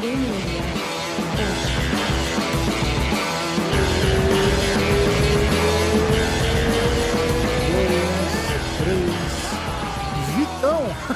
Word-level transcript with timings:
Vitão! 0.00 0.10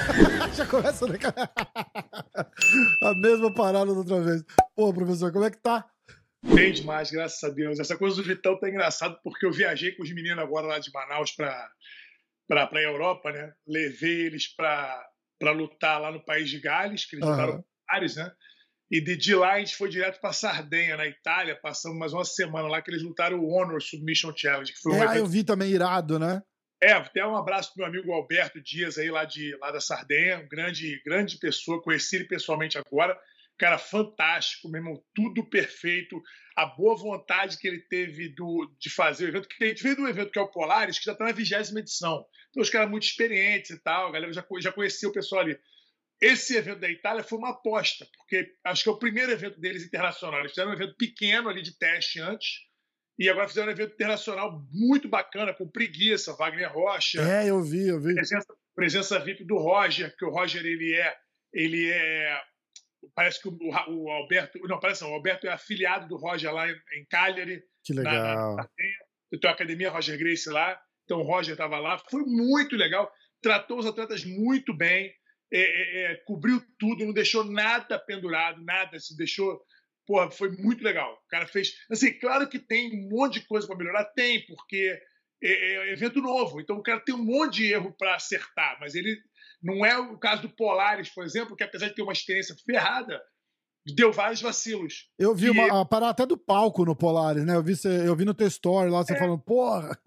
Já 0.55 0.67
começa 0.67 1.07
né? 1.09 1.19
a 3.03 3.15
mesma 3.15 3.53
parada 3.53 3.87
da 3.87 3.93
outra 3.99 4.21
vez. 4.21 4.45
Pô, 4.77 4.95
professor, 4.95 5.33
como 5.33 5.45
é 5.45 5.51
que 5.51 5.59
tá? 5.59 5.85
Bem 6.45 6.73
demais, 6.73 7.11
graças 7.11 7.43
a 7.43 7.53
Deus. 7.53 7.81
Essa 7.81 7.97
coisa 7.97 8.15
do 8.15 8.23
Vitão 8.23 8.59
tá 8.61 8.69
engraçado 8.69 9.19
porque 9.25 9.45
eu 9.45 9.51
viajei 9.51 9.91
com 9.93 10.05
os 10.05 10.13
meninos 10.13 10.39
agora 10.39 10.69
lá 10.69 10.79
de 10.79 10.93
Manaus 10.93 11.33
para 11.33 11.69
para 12.47 12.71
a 12.73 12.83
Europa, 12.83 13.33
né? 13.33 13.53
Levei 13.67 14.27
eles 14.27 14.47
para 14.47 15.11
lutar 15.53 16.01
lá 16.01 16.11
no 16.11 16.25
país 16.25 16.49
de 16.49 16.59
Gales, 16.61 17.05
que 17.05 17.17
eles 17.17 17.27
uhum. 17.27 17.33
lutaram 17.33 17.65
Paris, 17.87 18.17
né? 18.17 18.33
E 18.91 19.01
de, 19.01 19.17
de 19.17 19.35
lá 19.35 19.55
a 19.55 19.59
gente 19.59 19.77
foi 19.77 19.89
direto 19.89 20.21
para 20.21 20.33
Sardenha, 20.33 20.97
na 20.97 21.07
Itália, 21.07 21.55
passamos 21.55 21.99
mais 21.99 22.13
uma 22.13 22.25
semana 22.25 22.69
lá 22.69 22.81
que 22.81 22.91
eles 22.91 23.03
lutaram 23.03 23.39
o 23.39 23.51
Honor 23.51 23.83
Submission 23.83 24.33
Challenge. 24.35 24.73
Que 24.73 24.81
foi 24.81 24.93
um 24.93 25.03
é, 25.03 25.05
evento... 25.05 25.19
eu 25.19 25.27
vi 25.27 25.45
também 25.45 25.71
irado, 25.71 26.19
né? 26.19 26.43
É, 26.83 26.93
até 26.93 27.27
um 27.27 27.37
abraço 27.37 27.75
pro 27.75 27.83
meu 27.83 27.89
amigo 27.89 28.13
Alberto 28.13 28.63
Dias 28.63 28.97
aí 28.99 29.11
lá, 29.11 29.25
de, 29.25 29.57
lá 29.57 29.71
da 29.71 29.81
Sardenha, 29.81 30.39
um 30.39 30.49
grande, 30.49 31.03
grande 31.05 31.37
pessoa, 31.37 31.83
conheci 31.83 32.17
ele 32.17 32.25
pessoalmente 32.25 32.79
agora. 32.79 33.19
Cara, 33.59 33.77
fantástico, 33.77 34.69
meu 34.69 34.81
irmão, 34.81 35.03
tudo 35.13 35.45
perfeito. 35.45 36.23
A 36.57 36.65
boa 36.65 36.97
vontade 36.97 37.59
que 37.59 37.67
ele 37.67 37.81
teve 37.81 38.29
do, 38.29 38.73
de 38.79 38.89
fazer 38.89 39.25
o 39.25 39.29
evento, 39.29 39.49
que 39.49 39.65
a 39.65 39.69
gente 39.69 39.83
veio 39.83 39.97
do 39.97 40.09
evento 40.09 40.31
que 40.31 40.39
é 40.39 40.43
o 40.43 40.49
Polaris, 40.49 40.99
que 40.99 41.05
já 41.05 41.13
está 41.13 41.25
na 41.25 41.33
vigésima 41.33 41.81
edição. 41.81 42.25
Então, 42.51 42.63
os 42.63 42.71
caras 42.71 42.89
muito 42.89 43.03
experientes 43.03 43.71
e 43.71 43.83
tal, 43.83 44.09
a 44.09 44.13
galera 44.13 44.33
já, 44.33 44.45
já 44.61 44.71
conhecia 44.71 45.09
o 45.09 45.13
pessoal 45.13 45.43
ali. 45.43 45.59
Esse 46.21 46.57
evento 46.57 46.81
da 46.81 46.91
Itália 46.91 47.23
foi 47.23 47.39
uma 47.39 47.51
aposta, 47.51 48.07
porque 48.17 48.53
acho 48.65 48.83
que 48.83 48.89
é 48.89 48.93
o 48.93 48.99
primeiro 48.99 49.31
evento 49.31 49.61
deles 49.61 49.85
internacional. 49.85 50.41
Eles 50.41 50.53
fizeram 50.53 50.71
um 50.71 50.75
evento 50.75 50.97
pequeno 50.97 51.49
ali 51.49 51.63
de 51.63 51.79
teste 51.79 52.21
antes, 52.21 52.67
e 53.19 53.29
agora 53.29 53.49
fizeram 53.49 53.69
um 53.69 53.73
evento 53.73 53.95
internacional 53.95 54.65
muito 54.73 55.09
bacana, 55.09 55.55
com 55.55 55.69
preguiça, 55.69 56.35
Wagner 56.35 56.73
Rocha. 56.73 57.21
É, 57.21 57.51
eu 57.51 57.63
vi, 57.63 57.89
eu 57.89 58.01
vi. 58.01 58.15
Presença, 58.15 58.57
presença 58.75 59.19
VIP 59.19 59.45
do 59.45 59.59
Roger, 59.59 60.15
que 60.17 60.25
o 60.25 60.31
Roger 60.31 60.65
ele 60.65 60.95
é, 60.95 61.17
ele 61.53 61.91
é 61.91 62.41
parece 63.15 63.41
que 63.41 63.49
o, 63.49 63.57
o, 63.89 64.11
Alberto, 64.11 64.59
não, 64.67 64.79
parece 64.79 65.03
não, 65.03 65.11
o 65.11 65.15
Alberto 65.15 65.47
é 65.47 65.53
afiliado 65.53 66.09
do 66.09 66.17
Roger 66.17 66.53
lá 66.53 66.69
em, 66.69 66.75
em 66.95 67.05
Cagliari. 67.09 67.63
Que 67.85 67.93
legal. 67.93 68.57
Na, 68.57 68.63
na, 68.63 68.69
tem 69.41 69.51
a 69.51 69.53
academia 69.53 69.91
Roger 69.91 70.19
Grace 70.19 70.49
lá, 70.49 70.81
então 71.05 71.21
o 71.21 71.25
Roger 71.25 71.53
estava 71.53 71.79
lá, 71.79 71.99
foi 72.11 72.23
muito 72.23 72.77
legal, 72.77 73.11
tratou 73.43 73.79
os 73.79 73.87
atletas 73.87 74.25
muito 74.25 74.75
bem, 74.75 75.13
é, 75.53 75.61
é, 75.61 76.13
é, 76.13 76.17
cobriu 76.27 76.63
tudo, 76.79 77.05
não 77.05 77.13
deixou 77.13 77.45
nada 77.45 77.99
pendurado, 77.99 78.63
nada, 78.63 78.99
se 78.99 79.17
deixou, 79.17 79.61
porra, 80.07 80.31
foi 80.31 80.51
muito 80.51 80.83
legal. 80.83 81.15
O 81.25 81.29
cara 81.29 81.47
fez, 81.47 81.75
assim, 81.91 82.13
claro 82.19 82.49
que 82.49 82.59
tem 82.59 82.93
um 82.93 83.09
monte 83.09 83.41
de 83.41 83.47
coisa 83.47 83.67
para 83.67 83.77
melhorar, 83.77 84.05
tem, 84.07 84.45
porque 84.47 85.01
é, 85.43 85.51
é 85.51 85.93
evento 85.93 86.21
novo, 86.21 86.61
então 86.61 86.77
o 86.77 86.83
cara 86.83 87.01
tem 87.01 87.15
um 87.15 87.25
monte 87.25 87.57
de 87.57 87.73
erro 87.73 87.95
para 87.97 88.15
acertar, 88.15 88.79
mas 88.81 88.95
ele 88.95 89.17
não 89.63 89.85
é 89.85 89.97
o 89.99 90.19
caso 90.19 90.43
do 90.43 90.51
Polaris, 90.51 91.09
por 91.09 91.25
exemplo, 91.25 91.57
que 91.57 91.65
apesar 91.65 91.89
de 91.89 91.95
ter 91.95 92.03
uma 92.03 92.13
experiência 92.13 92.55
ferrada, 92.65 93.21
deu 93.95 94.13
vários 94.13 94.41
vacilos. 94.41 95.09
Eu 95.19 95.35
vi 95.35 95.51
uma, 95.51 95.81
a 95.81 95.85
parada 95.85 96.11
até 96.11 96.27
do 96.27 96.37
palco 96.37 96.85
no 96.85 96.97
Polaris, 96.97 97.45
né? 97.45 97.57
Eu 97.57 97.63
vi, 97.63 97.75
eu 98.05 98.17
vi 98.17 98.25
no 98.25 98.35
teu 98.35 98.47
story 98.47 98.91
lá, 98.91 99.03
você 99.03 99.15
é, 99.15 99.19
falando, 99.19 99.39
porra. 99.39 99.99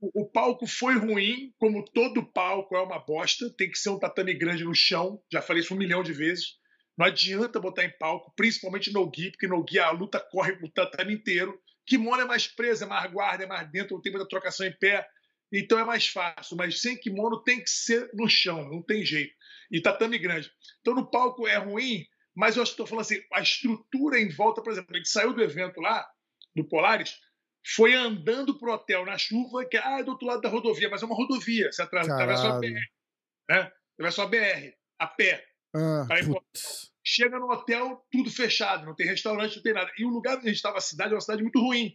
O 0.00 0.26
palco 0.26 0.66
foi 0.66 0.98
ruim, 0.98 1.52
como 1.58 1.84
todo 1.84 2.24
palco 2.24 2.76
é 2.76 2.82
uma 2.82 2.98
bosta, 2.98 3.50
tem 3.56 3.70
que 3.70 3.78
ser 3.78 3.90
um 3.90 3.98
tatame 3.98 4.34
grande 4.34 4.64
no 4.64 4.74
chão, 4.74 5.22
já 5.32 5.40
falei 5.40 5.62
isso 5.62 5.74
um 5.74 5.78
milhão 5.78 6.02
de 6.02 6.12
vezes. 6.12 6.58
Não 6.96 7.06
adianta 7.06 7.60
botar 7.60 7.84
em 7.84 7.96
palco, 7.98 8.32
principalmente 8.36 8.92
no 8.92 9.10
gi, 9.14 9.30
porque 9.30 9.46
no 9.46 9.64
gi 9.68 9.78
a 9.78 9.90
luta 9.90 10.20
corre 10.20 10.52
o 10.62 10.68
tatame 10.68 11.14
inteiro. 11.14 11.58
Kimono 11.86 12.22
é 12.22 12.26
mais 12.26 12.46
preso, 12.46 12.84
é 12.84 12.86
mais 12.86 13.10
guarda, 13.10 13.44
é 13.44 13.46
mais 13.46 13.70
dentro, 13.70 13.94
não 13.94 14.02
tem 14.02 14.12
muita 14.12 14.28
trocação 14.28 14.66
em 14.66 14.72
pé. 14.72 15.08
Então 15.52 15.78
é 15.78 15.84
mais 15.84 16.06
fácil, 16.06 16.56
mas 16.56 16.80
sem 16.80 16.96
kimono 16.96 17.42
tem 17.42 17.60
que 17.62 17.70
ser 17.70 18.10
no 18.14 18.28
chão, 18.28 18.68
não 18.68 18.82
tem 18.82 19.04
jeito. 19.04 19.34
E 19.70 19.80
tatame 19.80 20.18
grande. 20.18 20.50
Então 20.80 20.94
no 20.94 21.10
palco 21.10 21.46
é 21.48 21.56
ruim, 21.56 22.06
mas 22.40 22.56
eu 22.56 22.62
estou 22.62 22.86
falando 22.86 23.02
assim, 23.02 23.22
a 23.34 23.42
estrutura 23.42 24.18
em 24.18 24.30
volta, 24.30 24.62
por 24.62 24.72
exemplo, 24.72 24.94
a 24.94 24.96
gente 24.96 25.10
saiu 25.10 25.34
do 25.34 25.42
evento 25.42 25.78
lá, 25.78 26.10
do 26.56 26.66
Polaris, 26.66 27.20
foi 27.76 27.94
andando 27.94 28.58
pro 28.58 28.72
hotel 28.72 29.04
na 29.04 29.18
chuva, 29.18 29.66
que 29.66 29.76
ah, 29.76 29.98
é 30.00 30.02
do 30.02 30.12
outro 30.12 30.26
lado 30.26 30.40
da 30.40 30.48
rodovia, 30.48 30.88
mas 30.88 31.02
é 31.02 31.04
uma 31.04 31.14
rodovia, 31.14 31.70
você 31.70 31.82
atravessa 31.82 32.48
a 32.48 32.58
BR, 32.58 32.80
né? 33.46 33.70
Atravessa 33.92 34.22
a 34.22 34.26
BR, 34.26 34.74
a 34.98 35.06
pé. 35.06 35.46
Ah, 35.76 36.06
chega 37.04 37.38
no 37.38 37.52
hotel, 37.52 38.06
tudo 38.10 38.30
fechado, 38.30 38.86
não 38.86 38.96
tem 38.96 39.06
restaurante, 39.06 39.56
não 39.56 39.62
tem 39.62 39.74
nada. 39.74 39.92
E 39.98 40.06
o 40.06 40.08
lugar 40.08 40.38
onde 40.38 40.46
a 40.46 40.48
gente 40.48 40.56
estava, 40.56 40.78
a 40.78 40.80
cidade, 40.80 41.12
é 41.12 41.16
uma 41.16 41.20
cidade 41.20 41.42
muito 41.42 41.60
ruim, 41.60 41.94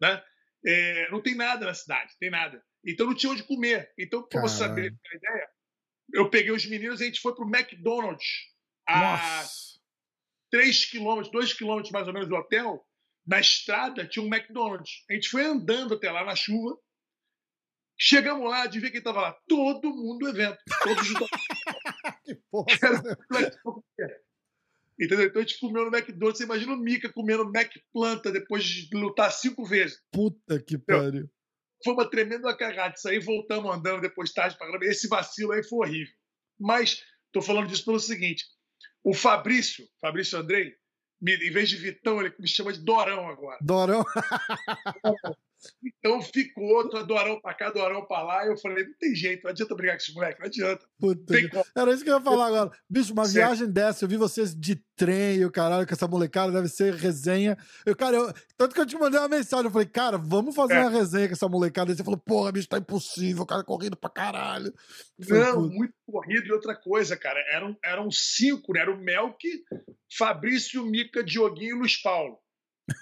né? 0.00 0.24
É, 0.64 1.10
não 1.10 1.20
tem 1.20 1.34
nada 1.34 1.66
na 1.66 1.74
cidade, 1.74 2.14
tem 2.18 2.30
nada. 2.30 2.64
Então 2.82 3.04
não 3.04 3.14
tinha 3.14 3.30
onde 3.30 3.42
comer. 3.42 3.92
Então, 3.98 4.22
para 4.26 4.40
você 4.40 4.56
saber 4.56 4.94
a 5.12 5.16
ideia, 5.16 5.48
eu 6.14 6.30
peguei 6.30 6.50
os 6.50 6.64
meninos 6.64 7.00
e 7.00 7.02
a 7.02 7.06
gente 7.08 7.20
foi 7.20 7.34
para 7.34 7.44
o 7.44 7.54
McDonald's 7.54 8.50
a 8.88 9.44
3 10.52 10.84
quilômetros, 10.84 11.32
2 11.32 11.52
quilômetros 11.54 11.90
mais 11.90 12.06
ou 12.06 12.14
menos 12.14 12.28
do 12.28 12.36
hotel. 12.36 12.86
Na 13.26 13.40
estrada 13.40 14.06
tinha 14.06 14.24
um 14.24 14.32
McDonald's. 14.32 15.04
A 15.10 15.14
gente 15.14 15.28
foi 15.28 15.44
andando 15.44 15.94
até 15.94 16.10
lá 16.10 16.24
na 16.24 16.36
chuva. 16.36 16.78
Chegamos 17.98 18.48
lá, 18.48 18.66
de 18.66 18.78
ver 18.78 18.90
quem 18.90 18.98
estava 18.98 19.20
lá. 19.20 19.38
Todo 19.48 19.90
mundo 19.90 20.18
do 20.18 20.28
evento. 20.28 20.58
Todos 20.82 21.10
os... 21.10 21.16
que 22.24 22.34
porra. 22.50 22.66
Entendeu? 25.00 25.26
Então 25.26 25.42
a 25.42 25.44
gente 25.44 25.58
comeu 25.58 25.84
no 25.84 25.96
McDonald's. 25.96 26.38
Você 26.38 26.44
imagina 26.44 26.72
o 26.72 26.76
Mika 26.76 27.12
comendo 27.12 27.50
Mac 27.50 27.72
Planta 27.92 28.30
depois 28.30 28.64
de 28.64 28.96
lutar 28.96 29.32
cinco 29.32 29.64
vezes. 29.64 30.00
Puta 30.12 30.60
que 30.62 30.78
pariu 30.78 31.28
foi 31.82 31.92
uma 31.92 32.08
tremenda 32.08 32.56
cagada. 32.56 32.94
Isso 32.96 33.08
aí 33.08 33.18
voltamos 33.18 33.74
andando 33.74 34.00
depois 34.00 34.32
tarde 34.32 34.56
para. 34.56 34.78
Esse 34.86 35.08
vacilo 35.08 35.52
aí 35.52 35.62
foi 35.62 35.86
horrível. 35.86 36.14
Mas 36.58 37.02
estou 37.26 37.42
falando 37.42 37.68
disso 37.68 37.84
pelo 37.84 38.00
seguinte: 38.00 38.44
o 39.04 39.14
Fabrício, 39.14 39.86
Fabrício 40.00 40.38
Andrei, 40.38 40.74
me, 41.20 41.34
em 41.34 41.50
vez 41.50 41.68
de 41.68 41.76
Vitão, 41.76 42.20
ele 42.20 42.34
me 42.38 42.48
chama 42.48 42.72
de 42.72 42.80
Dorão 42.80 43.28
agora. 43.28 43.58
Dorão? 43.60 44.04
Então 45.84 46.20
ficou 46.20 46.64
outro 46.64 47.04
Dorão 47.06 47.40
pra 47.40 47.54
cá, 47.54 47.70
Dorão 47.70 48.04
pra 48.04 48.22
lá. 48.22 48.44
E 48.44 48.48
eu 48.48 48.56
falei, 48.56 48.84
não 48.84 48.94
tem 48.94 49.14
jeito, 49.14 49.44
não 49.44 49.50
adianta 49.50 49.74
brigar 49.74 49.96
com 49.96 50.02
esse 50.02 50.14
moleque, 50.14 50.40
não 50.40 50.46
adianta. 50.46 50.84
Puta 50.98 51.34
Era 51.76 51.92
isso 51.92 52.02
que 52.02 52.10
eu 52.10 52.16
ia 52.16 52.20
falar 52.20 52.46
agora. 52.46 52.70
Bicho, 52.88 53.12
uma 53.12 53.24
certo. 53.24 53.34
viagem 53.34 53.72
dessa, 53.72 54.04
eu 54.04 54.08
vi 54.08 54.16
vocês 54.16 54.54
de 54.54 54.82
trem 54.96 55.36
e 55.38 55.44
o 55.44 55.50
caralho 55.50 55.86
com 55.86 55.94
essa 55.94 56.08
molecada, 56.08 56.52
deve 56.52 56.68
ser 56.68 56.94
resenha. 56.94 57.56
Eu, 57.84 57.96
cara, 57.96 58.16
eu, 58.16 58.32
tanto 58.56 58.74
que 58.74 58.80
eu 58.80 58.86
te 58.86 58.96
mandei 58.96 59.18
uma 59.18 59.28
mensagem, 59.28 59.66
eu 59.66 59.70
falei, 59.70 59.88
cara, 59.88 60.18
vamos 60.18 60.54
fazer 60.54 60.74
é. 60.74 60.80
uma 60.80 60.90
resenha 60.90 61.28
com 61.28 61.34
essa 61.34 61.48
molecada. 61.48 61.92
E 61.92 61.96
você 61.96 62.04
falou, 62.04 62.18
porra, 62.18 62.52
bicho, 62.52 62.68
tá 62.68 62.78
impossível, 62.78 63.42
o 63.42 63.46
cara 63.46 63.64
correndo 63.64 63.96
pra 63.96 64.10
caralho. 64.10 64.72
Falei, 65.26 65.42
não, 65.42 65.68
muito 65.68 65.94
corrido 66.06 66.46
e 66.46 66.52
outra 66.52 66.74
coisa, 66.74 67.16
cara. 67.16 67.40
Eram, 67.52 67.76
eram 67.84 68.10
cinco, 68.10 68.72
né? 68.72 68.80
Era 68.80 68.92
o 68.92 68.98
Melk, 68.98 69.46
Fabrício, 70.16 70.84
Mica, 70.84 71.22
Dioguinho 71.22 71.76
e 71.76 71.78
Luiz 71.78 72.00
Paulo. 72.00 72.38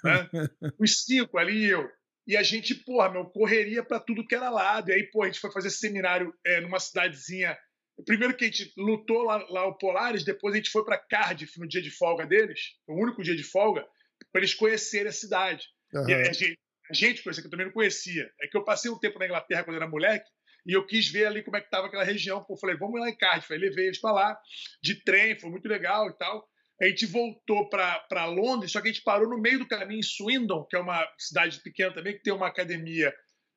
Né? 0.05 0.29
Os 0.79 1.05
cinco 1.05 1.39
ali 1.39 1.67
e 1.67 1.71
eu. 1.71 1.89
E 2.27 2.37
a 2.37 2.43
gente, 2.43 2.75
porra, 2.75 3.11
meu, 3.11 3.25
correria 3.25 3.83
para 3.83 3.99
tudo 3.99 4.27
que 4.27 4.35
era 4.35 4.51
lado. 4.51 4.91
E 4.91 4.95
aí, 4.95 5.05
pô, 5.11 5.23
a 5.23 5.27
gente 5.27 5.41
foi 5.41 5.51
fazer 5.51 5.71
seminário 5.71 6.33
é, 6.45 6.61
numa 6.61 6.79
cidadezinha. 6.79 7.59
Primeiro 8.07 8.37
que 8.37 8.45
a 8.45 8.49
gente 8.49 8.73
lutou 8.77 9.23
lá, 9.23 9.37
lá 9.49 9.67
o 9.67 9.77
Polares, 9.77 10.25
depois 10.25 10.55
a 10.55 10.59
gente 10.59 10.71
foi 10.71 10.85
para 10.85 10.99
Cardiff 10.99 11.59
no 11.59 11.69
dia 11.69 11.83
de 11.83 11.91
folga 11.91 12.27
deles, 12.27 12.77
o 12.87 12.95
único 12.95 13.23
dia 13.23 13.37
de 13.37 13.43
folga, 13.43 13.87
para 14.33 14.41
eles 14.41 14.55
conhecerem 14.55 15.09
a 15.09 15.13
cidade. 15.13 15.67
Uhum. 15.93 16.09
E 16.09 16.15
a 16.15 16.33
gente, 16.33 16.59
a 16.91 16.95
gente 16.95 17.23
conhecia, 17.23 17.43
que 17.43 17.47
eu 17.47 17.51
também 17.51 17.67
não 17.67 17.73
conhecia. 17.73 18.31
É 18.41 18.47
que 18.47 18.57
eu 18.57 18.65
passei 18.65 18.91
um 18.91 18.99
tempo 18.99 19.19
na 19.19 19.27
Inglaterra 19.27 19.65
quando 19.65 19.77
era 19.77 19.89
moleque, 19.89 20.31
e 20.67 20.73
eu 20.73 20.87
quis 20.87 21.09
ver 21.09 21.27
ali 21.27 21.43
como 21.43 21.57
é 21.57 21.61
que 21.61 21.67
estava 21.67 21.87
aquela 21.87 22.05
região. 22.05 22.45
Pô, 22.45 22.55
eu 22.55 22.59
falei, 22.59 22.77
vamos 22.77 23.01
lá 23.01 23.09
em 23.09 23.17
Cardiff. 23.17 23.53
Aí 23.53 23.59
levei 23.59 23.87
eles 23.87 24.01
para 24.01 24.13
lá, 24.13 24.39
de 24.83 25.03
trem, 25.03 25.39
foi 25.39 25.51
muito 25.51 25.69
legal 25.69 26.09
e 26.09 26.17
tal. 26.17 26.49
A 26.81 26.87
gente 26.87 27.05
voltou 27.07 27.69
para 27.69 28.25
Londres, 28.27 28.73
só 28.73 28.81
que 28.81 28.89
a 28.89 28.93
gente 28.93 29.05
parou 29.05 29.29
no 29.29 29.39
meio 29.39 29.59
do 29.59 29.69
caminho 29.69 30.01
em 30.01 30.03
Swindon, 30.03 30.65
que 30.65 30.77
é 30.77 30.81
uma 30.81 31.07
cidade 31.19 31.61
pequena 31.61 31.93
também, 31.93 32.15
que 32.15 32.23
tem 32.23 32.33
uma 32.33 32.49
academia 32.49 33.15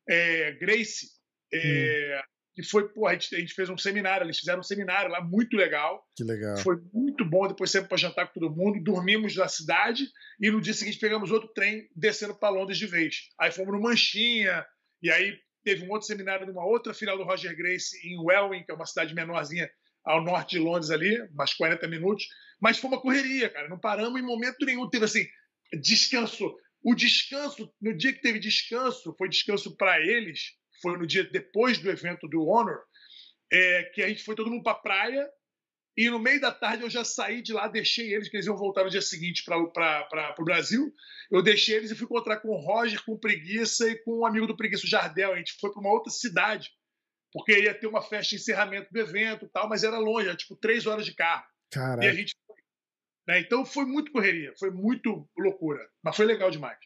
é, 0.10 0.52
Grace, 0.54 1.08
é, 1.54 2.20
hum. 2.20 2.28
que 2.54 2.64
foi, 2.64 2.90
pô, 2.90 3.08
a 3.08 3.14
gente, 3.14 3.34
a 3.34 3.40
gente, 3.40 3.54
fez 3.54 3.70
um 3.70 3.78
seminário, 3.78 4.26
eles 4.26 4.40
fizeram 4.40 4.60
um 4.60 4.64
seminário 4.64 5.10
lá 5.10 5.22
muito 5.22 5.56
legal. 5.56 6.04
Que 6.18 6.24
legal. 6.24 6.58
Foi 6.58 6.76
muito 6.94 7.24
bom, 7.24 7.48
depois 7.48 7.72
sempre 7.72 7.88
para 7.88 7.98
jantar 7.98 8.28
com 8.28 8.40
todo 8.40 8.56
mundo, 8.56 8.84
dormimos 8.84 9.36
na 9.38 9.48
cidade 9.48 10.06
e 10.42 10.52
no 10.52 10.60
dia 10.60 10.74
seguinte 10.74 11.00
pegamos 11.00 11.32
outro 11.32 11.48
trem 11.54 11.88
descendo 11.96 12.36
para 12.36 12.50
Londres 12.50 12.78
de 12.78 12.88
vez. 12.88 13.30
Aí 13.40 13.52
fomos 13.52 13.74
no 13.74 13.82
Manchinha, 13.82 14.66
e 15.02 15.10
aí 15.10 15.38
teve 15.64 15.86
um 15.86 15.92
outro 15.92 16.08
seminário 16.08 16.46
numa 16.46 16.66
outra 16.66 16.94
final 16.94 17.18
do 17.18 17.24
Roger 17.24 17.56
Grace 17.56 17.96
em 18.06 18.20
Welwyn, 18.20 18.66
que 18.66 18.72
é 18.72 18.76
uma 18.76 18.86
cidade 18.86 19.16
menorzinha 19.16 19.70
ao 20.04 20.22
norte 20.22 20.58
de 20.58 20.60
Londres 20.60 20.92
ali, 20.92 21.18
mais 21.34 21.54
40 21.54 21.88
minutos. 21.88 22.26
Mas 22.64 22.78
foi 22.78 22.90
uma 22.90 23.02
correria, 23.02 23.50
cara. 23.50 23.68
Não 23.68 23.78
paramos 23.78 24.18
em 24.18 24.24
momento 24.24 24.66
nenhum. 24.66 24.90
Teve 24.90 25.04
assim, 25.04 25.28
descanso. 25.82 26.56
O 26.82 26.96
descanso, 26.96 27.70
no 27.82 27.94
dia 27.94 28.14
que 28.14 28.22
teve 28.22 28.40
descanso, 28.40 29.14
foi 29.18 29.28
descanso 29.28 29.76
para 29.76 30.00
eles, 30.00 30.54
foi 30.82 30.98
no 30.98 31.06
dia 31.06 31.26
depois 31.26 31.78
do 31.78 31.90
evento 31.90 32.26
do 32.26 32.42
Honor, 32.48 32.80
é, 33.52 33.84
que 33.94 34.02
a 34.02 34.08
gente 34.08 34.24
foi 34.24 34.34
todo 34.34 34.50
mundo 34.50 34.64
para 34.64 34.76
praia 34.76 35.30
E 35.96 36.10
no 36.10 36.20
meio 36.20 36.40
da 36.40 36.52
tarde 36.52 36.84
eu 36.84 36.90
já 36.90 37.04
saí 37.04 37.42
de 37.42 37.52
lá, 37.52 37.68
deixei 37.68 38.14
eles, 38.14 38.30
que 38.30 38.38
eles 38.38 38.48
iam 38.48 38.56
voltar 38.56 38.86
no 38.86 38.90
dia 38.90 39.02
seguinte 39.02 39.44
para 39.44 40.36
o 40.40 40.46
Brasil. 40.46 40.90
Eu 41.30 41.44
deixei 41.44 41.76
eles 41.76 41.92
e 41.92 41.96
fui 41.96 42.06
encontrar 42.06 42.38
com 42.38 42.48
o 42.48 42.58
Roger, 42.58 43.04
com 43.04 43.12
o 43.12 43.20
Preguiça 43.20 43.90
e 43.90 43.98
com 44.04 44.20
um 44.20 44.26
amigo 44.26 44.48
do 44.48 44.56
Preguiça, 44.56 44.86
o 44.86 44.90
Jardel. 44.90 45.34
A 45.34 45.38
gente 45.38 45.54
foi 45.60 45.70
para 45.70 45.82
uma 45.82 45.92
outra 45.92 46.12
cidade, 46.12 46.72
porque 47.34 47.60
ia 47.60 47.78
ter 47.78 47.88
uma 47.88 48.02
festa 48.02 48.30
de 48.30 48.42
encerramento 48.42 48.88
do 48.92 49.00
evento 49.00 49.50
tal, 49.50 49.68
mas 49.68 49.84
era 49.84 50.00
longe, 50.00 50.28
era 50.28 50.38
tipo 50.38 50.56
três 50.56 50.88
horas 50.88 51.06
de 51.06 51.14
carro. 51.14 51.46
Caraca. 51.74 52.06
E 52.06 52.08
a 52.08 52.14
gente 52.14 52.36
foi. 52.46 52.56
Né? 53.28 53.40
Então 53.40 53.66
foi 53.66 53.86
muito 53.86 54.12
correria, 54.12 54.54
foi 54.58 54.70
muito 54.70 55.28
loucura, 55.38 55.80
mas 56.04 56.16
foi 56.16 56.26
legal 56.26 56.52
demais. 56.52 56.78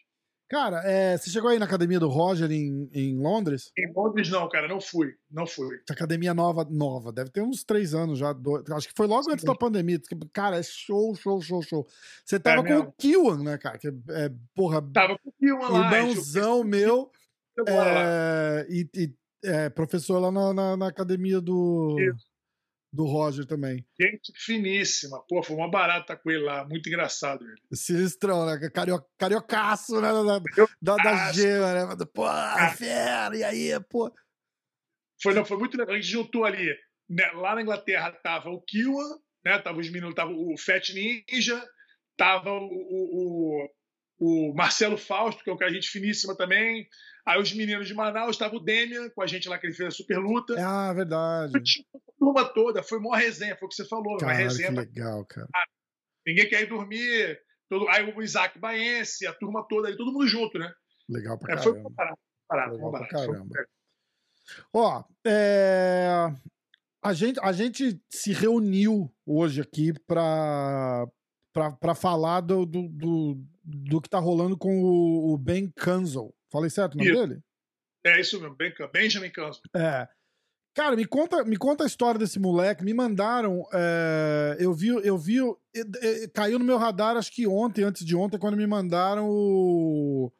Cara, 0.49 0.81
é, 0.85 1.17
você 1.17 1.29
chegou 1.29 1.49
aí 1.49 1.59
na 1.59 1.65
academia 1.65 1.99
do 1.99 2.07
Roger 2.07 2.49
em, 2.49 2.89
em 2.93 3.17
Londres? 3.17 3.69
Em 3.77 3.91
Londres 3.91 4.29
não, 4.29 4.47
cara, 4.47 4.65
não 4.65 4.79
fui, 4.79 5.13
não 5.29 5.45
fui. 5.45 5.75
Essa 5.83 5.91
academia 5.91 6.33
nova, 6.33 6.65
nova, 6.69 7.11
deve 7.11 7.29
ter 7.29 7.41
uns 7.41 7.65
três 7.65 7.93
anos 7.93 8.17
já. 8.17 8.31
Dois, 8.31 8.63
acho 8.71 8.87
que 8.87 8.93
foi 8.95 9.07
logo 9.07 9.23
Sim. 9.23 9.33
antes 9.33 9.43
da 9.43 9.53
pandemia. 9.53 9.99
Cara, 10.31 10.57
é 10.57 10.63
show, 10.63 11.13
show, 11.15 11.41
show, 11.41 11.61
show. 11.61 11.87
Você 12.23 12.39
tava 12.39 12.61
é 12.61 12.63
com 12.63 12.69
mesmo. 12.69 12.87
o 12.87 12.91
Kiwan, 12.93 13.43
né, 13.43 13.57
cara? 13.57 13.77
Que 13.77 13.89
é, 13.89 14.31
porra. 14.55 14.81
Tava 14.93 15.17
com 15.19 15.29
o 15.29 15.33
Kiwan 15.33 15.67
lá. 15.67 15.97
Irmãozão 15.97 16.63
meu. 16.63 17.11
É, 17.67 18.67
e, 18.69 18.89
e 18.95 19.13
é, 19.43 19.69
professor 19.69 20.19
lá 20.19 20.31
na, 20.31 20.53
na, 20.53 20.77
na 20.77 20.87
academia 20.87 21.41
do. 21.41 21.97
Isso 21.99 22.26
do 22.97 23.05
Roger 23.05 23.45
também. 23.45 23.85
Gente 24.01 24.33
finíssima. 24.35 25.23
Pô, 25.29 25.43
foi 25.43 25.55
uma 25.55 25.69
barata 25.69 26.17
com 26.17 26.31
ele 26.31 26.43
lá. 26.43 26.67
Muito 26.67 26.89
engraçado 26.89 27.45
ele. 27.45 27.61
Sinistrão, 27.71 28.43
né? 28.43 28.57
Cario... 28.71 28.99
Cariocaço, 29.19 30.01
né? 30.01 30.09
Da, 30.11 30.39
da, 30.81 30.95
da 30.95 31.31
gema, 31.31 31.73
né? 31.73 32.05
Pô, 32.11 32.25
fera, 32.75 33.37
e 33.37 33.43
aí, 33.43 33.79
pô. 33.87 34.11
Foi, 35.21 35.35
não, 35.35 35.45
foi 35.45 35.57
muito 35.57 35.77
legal. 35.77 35.93
A 35.93 35.99
gente 35.99 36.11
juntou 36.11 36.43
ali. 36.43 36.75
Né? 37.07 37.31
Lá 37.33 37.53
na 37.53 37.61
Inglaterra 37.61 38.11
tava 38.11 38.49
o 38.49 38.61
Kiwa, 38.61 39.03
né? 39.45 39.59
Tava 39.59 39.79
os 39.79 39.89
meninos, 39.89 40.15
tava 40.15 40.31
o 40.31 40.57
Fat 40.57 40.89
Ninja, 40.89 41.63
tava 42.17 42.49
o, 42.49 42.65
o, 42.65 43.61
o, 43.63 43.69
o 44.19 44.53
Marcelo 44.53 44.97
Fausto, 44.97 45.43
que 45.43 45.49
é 45.49 45.53
um 45.53 45.57
cara 45.57 45.71
gente 45.71 45.89
finíssima 45.89 46.35
também. 46.35 46.87
Aí 47.25 47.41
os 47.41 47.53
meninos 47.53 47.87
de 47.87 47.93
Manaus, 47.93 48.31
estava 48.31 48.55
o 48.55 48.59
Demian 48.59 49.09
com 49.09 49.21
a 49.21 49.27
gente 49.27 49.47
lá, 49.47 49.57
que 49.57 49.67
ele 49.67 49.73
fez 49.73 49.89
a 49.89 49.91
super 49.91 50.17
luta. 50.17 50.55
Ah, 50.57 50.93
verdade. 50.93 51.53
A 51.57 51.99
turma 52.17 52.45
toda, 52.45 52.81
foi 52.81 52.97
uma 52.99 53.17
resenha, 53.17 53.55
foi 53.57 53.67
o 53.67 53.69
que 53.69 53.75
você 53.75 53.85
falou. 53.85 54.17
Cara, 54.17 54.31
uma 54.31 54.37
resenha. 54.37 54.69
Que 54.69 54.75
legal, 54.75 55.25
cara. 55.25 55.47
Ninguém 56.25 56.49
quer 56.49 56.63
ir 56.63 56.69
dormir. 56.69 57.39
Todo, 57.69 57.87
aí 57.89 58.03
o 58.09 58.21
Isaac 58.21 58.57
Baense, 58.57 59.27
a 59.27 59.33
turma 59.33 59.65
toda, 59.67 59.89
aí, 59.89 59.97
todo 59.97 60.11
mundo 60.11 60.25
junto, 60.25 60.57
né? 60.57 60.71
Legal 61.09 61.37
pra 61.37 61.55
caramba. 61.55 61.77
É, 61.77 61.81
foi 61.81 61.91
barato, 61.93 62.19
barato, 62.49 62.73
legal 62.73 62.91
barato, 62.91 63.09
pra 63.09 63.19
caramba. 63.19 63.55
Ó, 64.73 65.03
é... 65.25 66.33
a, 67.03 67.13
gente, 67.13 67.39
a 67.41 67.51
gente 67.51 68.01
se 68.09 68.31
reuniu 68.31 69.13
hoje 69.25 69.59
aqui 69.59 69.91
para 70.07 71.05
para 71.79 71.95
falar 71.95 72.41
do, 72.41 72.65
do, 72.65 72.87
do, 72.89 73.43
do, 73.63 74.01
que 74.01 74.09
tá 74.09 74.19
rolando 74.19 74.57
com 74.57 74.81
o, 74.81 75.33
o 75.33 75.37
Ben 75.37 75.71
Kanzel. 75.75 76.33
Falei 76.51 76.69
certo 76.69 76.95
o 76.95 76.97
nome 76.97 77.09
isso. 77.09 77.19
dele? 77.19 77.41
É 78.05 78.21
isso 78.21 78.39
mesmo, 78.39 78.55
Benjamin 78.91 79.29
Kanzel. 79.29 79.61
É. 79.75 80.07
Cara, 80.73 80.95
me 80.95 81.05
conta, 81.05 81.43
me 81.43 81.57
conta 81.57 81.83
a 81.83 81.87
história 81.87 82.19
desse 82.19 82.39
moleque. 82.39 82.83
Me 82.83 82.93
mandaram. 82.93 83.67
É, 83.73 84.57
eu 84.59 84.71
vi, 84.73 84.89
eu 84.89 85.17
vi. 85.17 85.39
caiu 86.33 86.59
no 86.59 86.65
meu 86.65 86.77
radar, 86.77 87.17
acho 87.17 87.31
que 87.31 87.47
ontem, 87.47 87.83
antes 87.83 88.05
de 88.05 88.15
ontem, 88.15 88.37
quando 88.37 88.55
me 88.55 88.67
mandaram 88.67 89.27
o. 89.27 90.31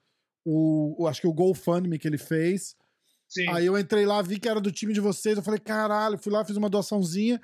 o 0.46 1.08
acho 1.08 1.22
que 1.22 1.28
o 1.28 1.34
GoFundMe 1.34 1.98
que 1.98 2.08
ele 2.08 2.20
fez. 2.20 2.76
Sim. 3.28 3.50
Aí 3.50 3.66
eu 3.66 3.78
entrei 3.78 4.06
lá, 4.06 4.22
vi 4.22 4.40
que 4.40 4.48
era 4.48 4.62
do 4.62 4.72
time 4.72 4.94
de 4.94 5.02
vocês. 5.02 5.38
Eu 5.38 5.44
falei, 5.44 5.60
caralho, 5.60 6.18
fui 6.20 6.32
lá, 6.32 6.46
fiz 6.46 6.56
uma 6.56 6.70
doaçãozinha. 6.70 7.42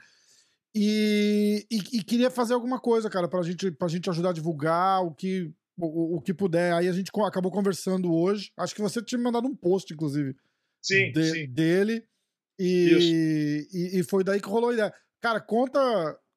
E, 0.76 1.68
e, 1.70 2.00
e, 2.00 2.04
queria 2.04 2.32
fazer 2.32 2.56
alguma 2.56 2.80
coisa, 2.80 3.10
cara, 3.10 3.28
pra 3.28 3.44
gente, 3.44 3.72
pra 3.72 3.88
gente 3.88 4.10
ajudar 4.10 4.30
a 4.30 4.34
divulgar 4.34 5.04
o 5.04 5.14
que, 5.14 5.54
o, 5.78 6.18
o 6.18 6.22
que 6.22 6.34
puder. 6.34 6.74
Aí 6.74 6.88
a 6.88 6.92
gente 6.92 7.12
acabou 7.24 7.52
conversando 7.52 8.12
hoje. 8.12 8.52
Acho 8.58 8.74
que 8.74 8.82
você 8.82 9.04
tinha 9.04 9.20
me 9.20 9.24
mandado 9.24 9.48
um 9.48 9.56
post, 9.56 9.94
inclusive. 9.94 10.36
Sim, 10.82 11.12
de, 11.12 11.32
sim. 11.32 11.48
Dele. 11.48 12.04
E, 12.60 13.68
e, 13.72 14.00
e, 14.00 14.04
foi 14.04 14.24
daí 14.24 14.42
que 14.42 14.50
rolou 14.50 14.72
a 14.72 14.74
ideia. 14.74 14.94
Cara, 15.22 15.40
conta, 15.40 15.80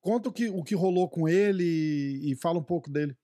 conta 0.00 0.28
o, 0.28 0.32
que, 0.32 0.48
o 0.48 0.62
que 0.62 0.74
rolou 0.74 1.08
com 1.08 1.26
ele 1.26 1.64
e, 1.64 2.32
e 2.32 2.36
fala 2.36 2.58
um 2.58 2.64
pouco 2.64 2.90
dele. 2.90 3.16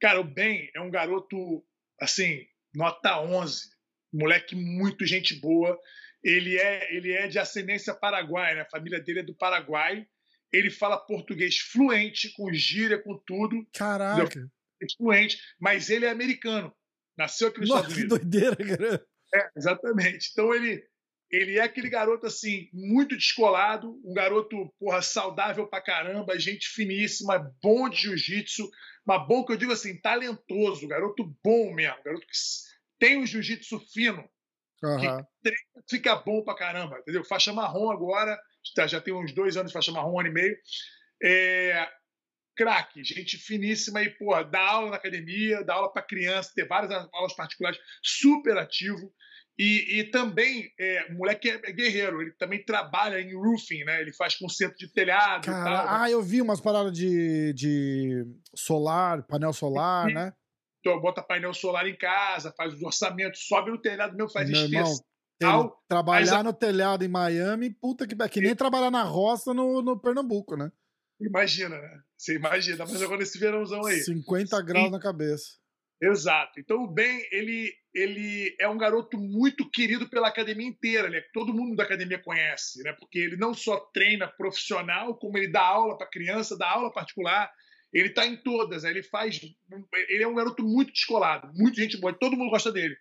Cara, 0.00 0.20
o 0.20 0.24
Ben 0.24 0.70
é 0.74 0.80
um 0.80 0.90
garoto, 0.90 1.64
assim, 1.98 2.40
nota 2.74 3.20
11. 3.22 3.70
Moleque 4.12 4.54
muito 4.54 5.06
gente 5.06 5.34
boa. 5.40 5.78
Ele 6.24 6.58
é, 6.58 6.96
ele 6.96 7.12
é 7.12 7.28
de 7.28 7.38
ascendência 7.38 7.94
paraguaia, 7.94 8.54
né? 8.54 8.60
A 8.62 8.70
família 8.70 8.98
dele 8.98 9.20
é 9.20 9.22
do 9.22 9.34
Paraguai. 9.34 10.06
Ele 10.50 10.70
fala 10.70 10.96
português 10.96 11.58
fluente, 11.58 12.32
com 12.32 12.50
gíria, 12.52 12.98
com 12.98 13.18
tudo. 13.26 13.66
Caraca. 13.74 14.48
Fluente, 14.96 15.38
mas 15.60 15.90
ele 15.90 16.06
é 16.06 16.10
americano. 16.10 16.74
Nasceu 17.16 17.48
aqui 17.48 17.60
nos 17.60 17.68
Nossa, 17.68 17.88
Estados 17.88 17.98
Unidos. 17.98 18.18
Que 18.18 18.24
doideira, 18.24 18.56
cara. 18.56 19.06
É, 19.34 19.50
exatamente. 19.56 20.30
Então 20.32 20.54
ele, 20.54 20.82
ele 21.30 21.58
é 21.58 21.62
aquele 21.62 21.90
garoto 21.90 22.26
assim, 22.26 22.68
muito 22.72 23.16
descolado, 23.16 24.00
um 24.04 24.14
garoto, 24.14 24.72
porra, 24.78 25.02
saudável 25.02 25.66
pra 25.66 25.80
caramba, 25.80 26.38
gente 26.38 26.68
finíssima, 26.68 27.52
bom 27.62 27.88
de 27.88 28.02
jiu-jitsu, 28.02 28.70
mas 29.04 29.26
bom 29.26 29.44
que 29.44 29.52
eu 29.52 29.56
digo 29.56 29.72
assim, 29.72 30.00
talentoso, 30.00 30.88
garoto 30.88 31.24
bom 31.42 31.74
mesmo, 31.74 32.02
garoto 32.04 32.26
que 32.26 32.36
tem 32.98 33.18
um 33.18 33.26
jiu-jitsu 33.26 33.80
fino, 33.92 34.28
Uhum. 34.82 35.24
Fica 35.88 36.16
bom 36.16 36.42
pra 36.42 36.54
caramba, 36.54 36.98
entendeu? 36.98 37.24
Faixa 37.24 37.52
marrom 37.52 37.90
agora, 37.90 38.38
já 38.86 39.00
tem 39.00 39.14
uns 39.14 39.32
dois 39.32 39.56
anos 39.56 39.70
de 39.70 39.74
faixa 39.74 39.92
marrom, 39.92 40.14
um 40.14 40.20
ano 40.20 40.28
e 40.28 40.32
meio. 40.32 40.56
É, 41.22 41.88
craque, 42.56 43.04
gente 43.04 43.36
finíssima 43.36 44.02
e, 44.02 44.10
pô, 44.10 44.42
dá 44.44 44.60
aula 44.60 44.90
na 44.90 44.96
academia, 44.96 45.64
dá 45.64 45.74
aula 45.74 45.92
para 45.92 46.02
criança, 46.02 46.52
tem 46.54 46.66
várias 46.66 46.90
aulas 47.12 47.34
particulares, 47.34 47.78
super 48.02 48.56
ativo. 48.56 49.12
E, 49.56 50.00
e 50.00 50.04
também, 50.10 50.72
é, 50.78 51.06
o 51.10 51.14
moleque 51.14 51.48
é 51.48 51.72
guerreiro, 51.72 52.20
ele 52.20 52.32
também 52.32 52.64
trabalha 52.64 53.20
em 53.20 53.34
roofing, 53.34 53.84
né? 53.84 54.00
Ele 54.00 54.12
faz 54.12 54.34
conserto 54.34 54.76
de 54.76 54.92
telhado 54.92 55.46
Cara, 55.46 55.60
e 55.60 55.64
tal. 55.64 55.86
Ah, 55.88 56.10
eu 56.10 56.20
vi 56.20 56.42
umas 56.42 56.60
paradas 56.60 56.92
de, 56.92 57.52
de 57.52 58.26
solar, 58.54 59.22
painel 59.22 59.52
solar, 59.52 60.10
e, 60.10 60.14
né? 60.14 60.32
Então, 60.84 61.00
bota 61.00 61.22
painel 61.22 61.54
solar 61.54 61.86
em 61.86 61.96
casa, 61.96 62.52
faz 62.54 62.74
os 62.74 62.82
orçamentos, 62.82 63.46
sobe 63.46 63.70
no 63.70 63.80
telhado 63.80 64.14
mesmo, 64.14 64.30
faz 64.30 64.50
Meu 64.50 64.64
especial. 64.66 65.82
trabalhar 65.88 66.44
no 66.44 66.52
telhado 66.52 67.02
em 67.02 67.08
Miami, 67.08 67.70
puta 67.70 68.06
que. 68.06 68.14
Que 68.28 68.40
nem 68.42 68.54
trabalhar 68.54 68.90
na 68.90 69.02
roça 69.02 69.54
no, 69.54 69.80
no 69.80 69.98
Pernambuco, 69.98 70.58
né? 70.58 70.70
Imagina, 71.18 71.80
né? 71.80 72.00
Você 72.18 72.36
imagina, 72.36 72.84
mas 72.84 73.00
agora 73.00 73.22
esse 73.22 73.38
verãozão 73.38 73.86
aí. 73.86 74.00
50 74.00 74.60
graus 74.60 74.90
na 74.90 75.00
cabeça. 75.00 75.54
Exato. 76.02 76.60
Então 76.60 76.82
o 76.82 76.86
Ben, 76.86 77.26
ele, 77.32 77.72
ele 77.94 78.54
é 78.60 78.68
um 78.68 78.76
garoto 78.76 79.16
muito 79.16 79.70
querido 79.70 80.06
pela 80.10 80.28
academia 80.28 80.66
inteira, 80.66 81.08
né? 81.08 81.22
Todo 81.32 81.54
mundo 81.54 81.76
da 81.76 81.84
academia 81.84 82.18
conhece, 82.18 82.82
né? 82.82 82.92
Porque 83.00 83.18
ele 83.18 83.38
não 83.38 83.54
só 83.54 83.78
treina 83.94 84.28
profissional, 84.28 85.16
como 85.16 85.38
ele 85.38 85.50
dá 85.50 85.62
aula 85.62 85.96
para 85.96 86.10
criança, 86.10 86.58
dá 86.58 86.68
aula 86.68 86.92
particular, 86.92 87.50
ele 87.94 88.08
está 88.08 88.26
em 88.26 88.36
todas, 88.36 88.82
né? 88.82 88.90
ele 88.90 89.02
faz. 89.02 89.40
Ele 90.08 90.22
é 90.22 90.26
um 90.26 90.34
garoto 90.34 90.64
muito 90.64 90.92
descolado, 90.92 91.52
muito 91.54 91.80
gente 91.80 91.96
boa, 91.96 92.12
todo 92.12 92.36
mundo 92.36 92.50
gosta 92.50 92.72
dele. 92.72 92.96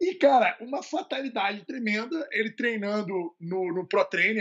E, 0.00 0.14
cara, 0.14 0.56
uma 0.60 0.82
fatalidade 0.82 1.64
tremenda, 1.64 2.28
ele 2.32 2.50
treinando 2.50 3.12
no, 3.40 3.72
no 3.72 3.88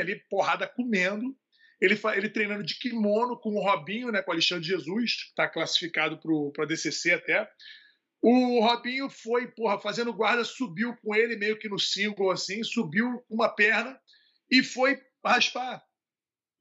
ali, 0.01 0.22
porrada 0.30 0.68
comendo. 0.68 1.36
Ele, 1.80 2.00
ele 2.15 2.30
treinando 2.30 2.63
de 2.63 2.80
kimono 2.80 3.38
com 3.39 3.50
o 3.50 3.62
Robinho, 3.62 4.12
né, 4.12 4.22
com 4.22 4.32
o 4.32 4.34
Alexandre 4.34 4.65
Jesus, 4.65 5.12
está 5.30 5.48
classificado 5.48 6.20
para 6.51 6.65
DCC 6.65 7.13
até. 7.13 7.48
O 8.22 8.60
Robinho 8.62 9.10
foi, 9.10 9.48
porra, 9.51 9.80
fazendo 9.80 10.12
guarda, 10.12 10.44
subiu 10.44 10.96
com 10.98 11.13
ele 11.13 11.36
meio 11.36 11.60
que 11.60 11.70
no 11.70 11.77
single, 11.77 12.32
assim, 12.32 12.63
subiu 12.63 13.24
uma 13.30 13.50
perna 13.50 13.98
e 14.50 14.63
foi 14.63 15.00
raspar. 15.24 15.85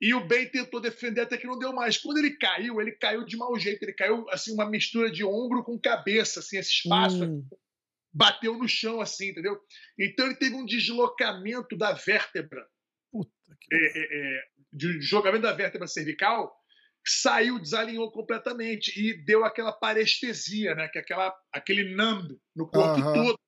E 0.04 0.12
o 0.12 0.20
Ben 0.20 0.46
tentou 0.46 0.82
defender 0.82 1.23
até 1.23 1.38
que 1.38 1.46
não 1.46 1.58
deu 1.58 1.73
mais. 1.73 1.96
Quando 1.96 2.18
ele 2.18 2.37
caiu, 2.37 2.78
ele 2.78 2.92
caiu 2.92 3.25
de 3.25 3.38
mau 3.38 3.58
jeito. 3.58 3.82
Ele 3.82 3.94
caiu 3.94 4.28
assim 4.28 4.52
uma 4.52 4.68
mistura 4.68 5.11
de 5.11 5.25
ombro 5.25 5.64
com 5.64 5.80
cabeça, 5.80 6.40
assim, 6.40 6.58
esse 6.58 6.73
espaço 6.73 7.25
hum. 7.25 7.49
bateu 8.12 8.58
no 8.58 8.68
chão, 8.68 9.00
assim, 9.00 9.30
entendeu? 9.30 9.58
Então 9.99 10.26
ele 10.26 10.34
teve 10.37 10.56
um 10.56 10.66
deslocamento 10.66 11.75
da 11.75 11.94
vértebra, 11.94 12.68
é, 13.73 13.76
é, 13.76 14.37
é, 14.37 14.42
de 14.70 14.99
deslocamento 14.99 15.44
da 15.44 15.54
vértebra 15.54 15.87
cervical, 15.87 16.54
saiu, 17.02 17.58
desalinhou 17.58 18.12
completamente 18.12 18.92
e 19.00 19.25
deu 19.25 19.42
aquela 19.42 19.73
parestesia, 19.73 20.75
né? 20.75 20.87
Que 20.88 20.99
é 20.99 21.00
aquela, 21.00 21.34
aquele 21.50 21.94
numb 21.96 22.38
no 22.54 22.68
corpo 22.68 23.00
todo. 23.00 23.38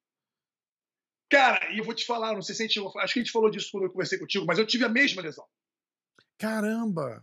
Cara, 1.30 1.70
e 1.74 1.78
eu 1.80 1.84
vou 1.84 1.92
te 1.92 2.06
falar, 2.06 2.32
não 2.32 2.40
sei 2.40 2.54
se 2.54 2.62
a 2.62 2.66
gente, 2.66 2.80
acho 2.80 3.12
que 3.12 3.20
a 3.20 3.22
gente 3.22 3.32
falou 3.32 3.50
disso 3.50 3.68
quando 3.70 3.84
eu 3.84 3.90
conversei 3.90 4.18
contigo, 4.18 4.46
mas 4.46 4.58
eu 4.58 4.66
tive 4.66 4.86
a 4.86 4.88
mesma 4.88 5.20
lesão. 5.20 5.44
Caramba! 6.38 7.22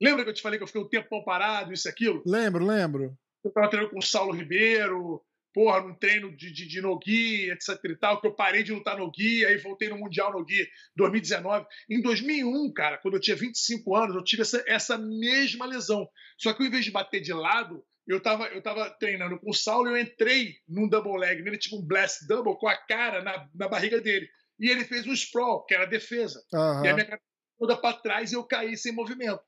Lembra 0.00 0.24
que 0.24 0.30
eu 0.30 0.34
te 0.34 0.42
falei 0.42 0.58
que 0.58 0.62
eu 0.62 0.66
fiquei 0.66 0.82
um 0.82 0.88
tempão 0.88 1.24
parado, 1.24 1.72
isso 1.72 1.88
e 1.88 1.90
aquilo? 1.90 2.22
Lembro, 2.26 2.64
lembro. 2.64 3.16
Eu 3.42 3.48
estava 3.48 3.68
treinando 3.68 3.92
com 3.92 3.98
o 3.98 4.02
Saulo 4.02 4.32
Ribeiro, 4.32 5.22
porra, 5.54 5.80
num 5.80 5.94
treino 5.94 6.36
de, 6.36 6.52
de, 6.52 6.66
de 6.66 6.80
Nogi, 6.80 7.50
etc 7.50 7.78
e 7.84 7.96
tal, 7.96 8.20
que 8.20 8.26
eu 8.26 8.34
parei 8.34 8.62
de 8.62 8.72
lutar 8.72 8.98
Nogi, 8.98 9.46
aí 9.46 9.56
voltei 9.58 9.88
no 9.88 9.96
Mundial 9.96 10.32
Nogi 10.32 10.68
2019. 10.96 11.64
Em 11.88 12.02
2001, 12.02 12.72
cara, 12.72 12.98
quando 12.98 13.14
eu 13.14 13.20
tinha 13.20 13.36
25 13.36 13.94
anos, 13.94 14.16
eu 14.16 14.24
tive 14.24 14.42
essa, 14.42 14.62
essa 14.66 14.98
mesma 14.98 15.64
lesão. 15.64 16.08
Só 16.36 16.52
que 16.52 16.62
ao 16.62 16.68
invés 16.68 16.84
de 16.84 16.90
bater 16.90 17.20
de 17.20 17.32
lado, 17.32 17.84
eu 18.06 18.20
tava, 18.20 18.46
eu 18.48 18.60
tava 18.60 18.90
treinando 18.98 19.38
com 19.38 19.50
o 19.50 19.54
Saulo 19.54 19.88
e 19.88 19.92
eu 19.92 20.02
entrei 20.02 20.56
num 20.68 20.88
double 20.88 21.18
leg 21.18 21.40
nele, 21.40 21.56
tipo 21.56 21.78
um 21.78 21.86
blast 21.86 22.26
double, 22.26 22.58
com 22.58 22.68
a 22.68 22.76
cara 22.76 23.22
na, 23.22 23.48
na 23.54 23.68
barriga 23.68 24.00
dele. 24.00 24.28
E 24.58 24.68
ele 24.68 24.84
fez 24.84 25.06
um 25.06 25.12
sprawl, 25.12 25.64
que 25.64 25.74
era 25.74 25.86
defesa. 25.86 26.42
Uhum. 26.52 26.84
E 26.84 26.88
a 26.88 26.94
minha 26.94 27.06
cara 27.06 27.20
toda 27.58 27.76
para 27.76 27.96
trás 27.96 28.32
e 28.32 28.34
eu 28.34 28.44
caí 28.44 28.76
sem 28.76 28.92
movimento. 28.92 29.42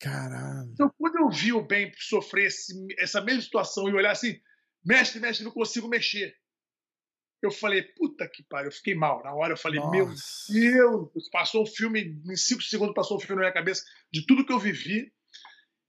Caralho. 0.00 0.70
Então, 0.72 0.92
quando 0.98 1.16
eu 1.16 1.30
vi 1.30 1.52
o 1.52 1.66
Ben 1.66 1.90
sofrer 1.96 2.46
esse, 2.46 2.74
essa 2.98 3.20
mesma 3.20 3.42
situação 3.42 3.88
e 3.88 3.94
olhar 3.94 4.10
assim, 4.10 4.38
mestre, 4.84 5.20
mestre, 5.20 5.44
não 5.44 5.52
consigo 5.52 5.88
mexer. 5.88 6.34
Eu 7.42 7.50
falei, 7.50 7.82
puta 7.82 8.28
que 8.28 8.42
pariu, 8.42 8.68
eu 8.68 8.72
fiquei 8.72 8.94
mal. 8.94 9.22
Na 9.22 9.34
hora 9.34 9.52
eu 9.52 9.58
falei, 9.58 9.78
Nossa. 9.78 9.90
meu 9.90 10.06
Deus, 11.12 11.28
passou 11.30 11.62
um 11.62 11.66
filme, 11.66 12.20
em 12.28 12.36
cinco 12.36 12.62
segundos 12.62 12.94
passou 12.94 13.16
um 13.16 13.20
filme 13.20 13.36
na 13.36 13.42
minha 13.42 13.54
cabeça 13.54 13.84
de 14.12 14.26
tudo 14.26 14.44
que 14.44 14.52
eu 14.52 14.58
vivi. 14.58 15.12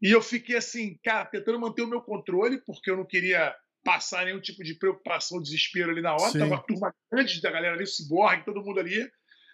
E 0.02 0.12
eu 0.12 0.22
fiquei 0.22 0.56
assim, 0.56 1.00
cara, 1.04 1.26
tentando 1.26 1.60
manter 1.60 1.82
o 1.82 1.88
meu 1.88 2.02
controle, 2.02 2.62
porque 2.66 2.92
eu 2.92 2.98
não 2.98 3.06
queria 3.06 3.56
passar 3.84 4.26
nenhum 4.26 4.40
tipo 4.40 4.64
de 4.64 4.76
preocupação, 4.76 5.42
desespero 5.42 5.92
ali 5.92 6.02
na 6.02 6.14
hora. 6.14 6.32
Sim. 6.32 6.40
Tava 6.40 6.56
a 6.56 6.64
turma 6.64 6.94
grande 7.12 7.42
da 7.42 7.52
galera 7.52 7.74
ali, 7.74 7.84
o 7.84 7.88
Cyborg, 7.88 8.46
todo 8.46 8.64
mundo 8.64 8.80
ali. 8.80 9.10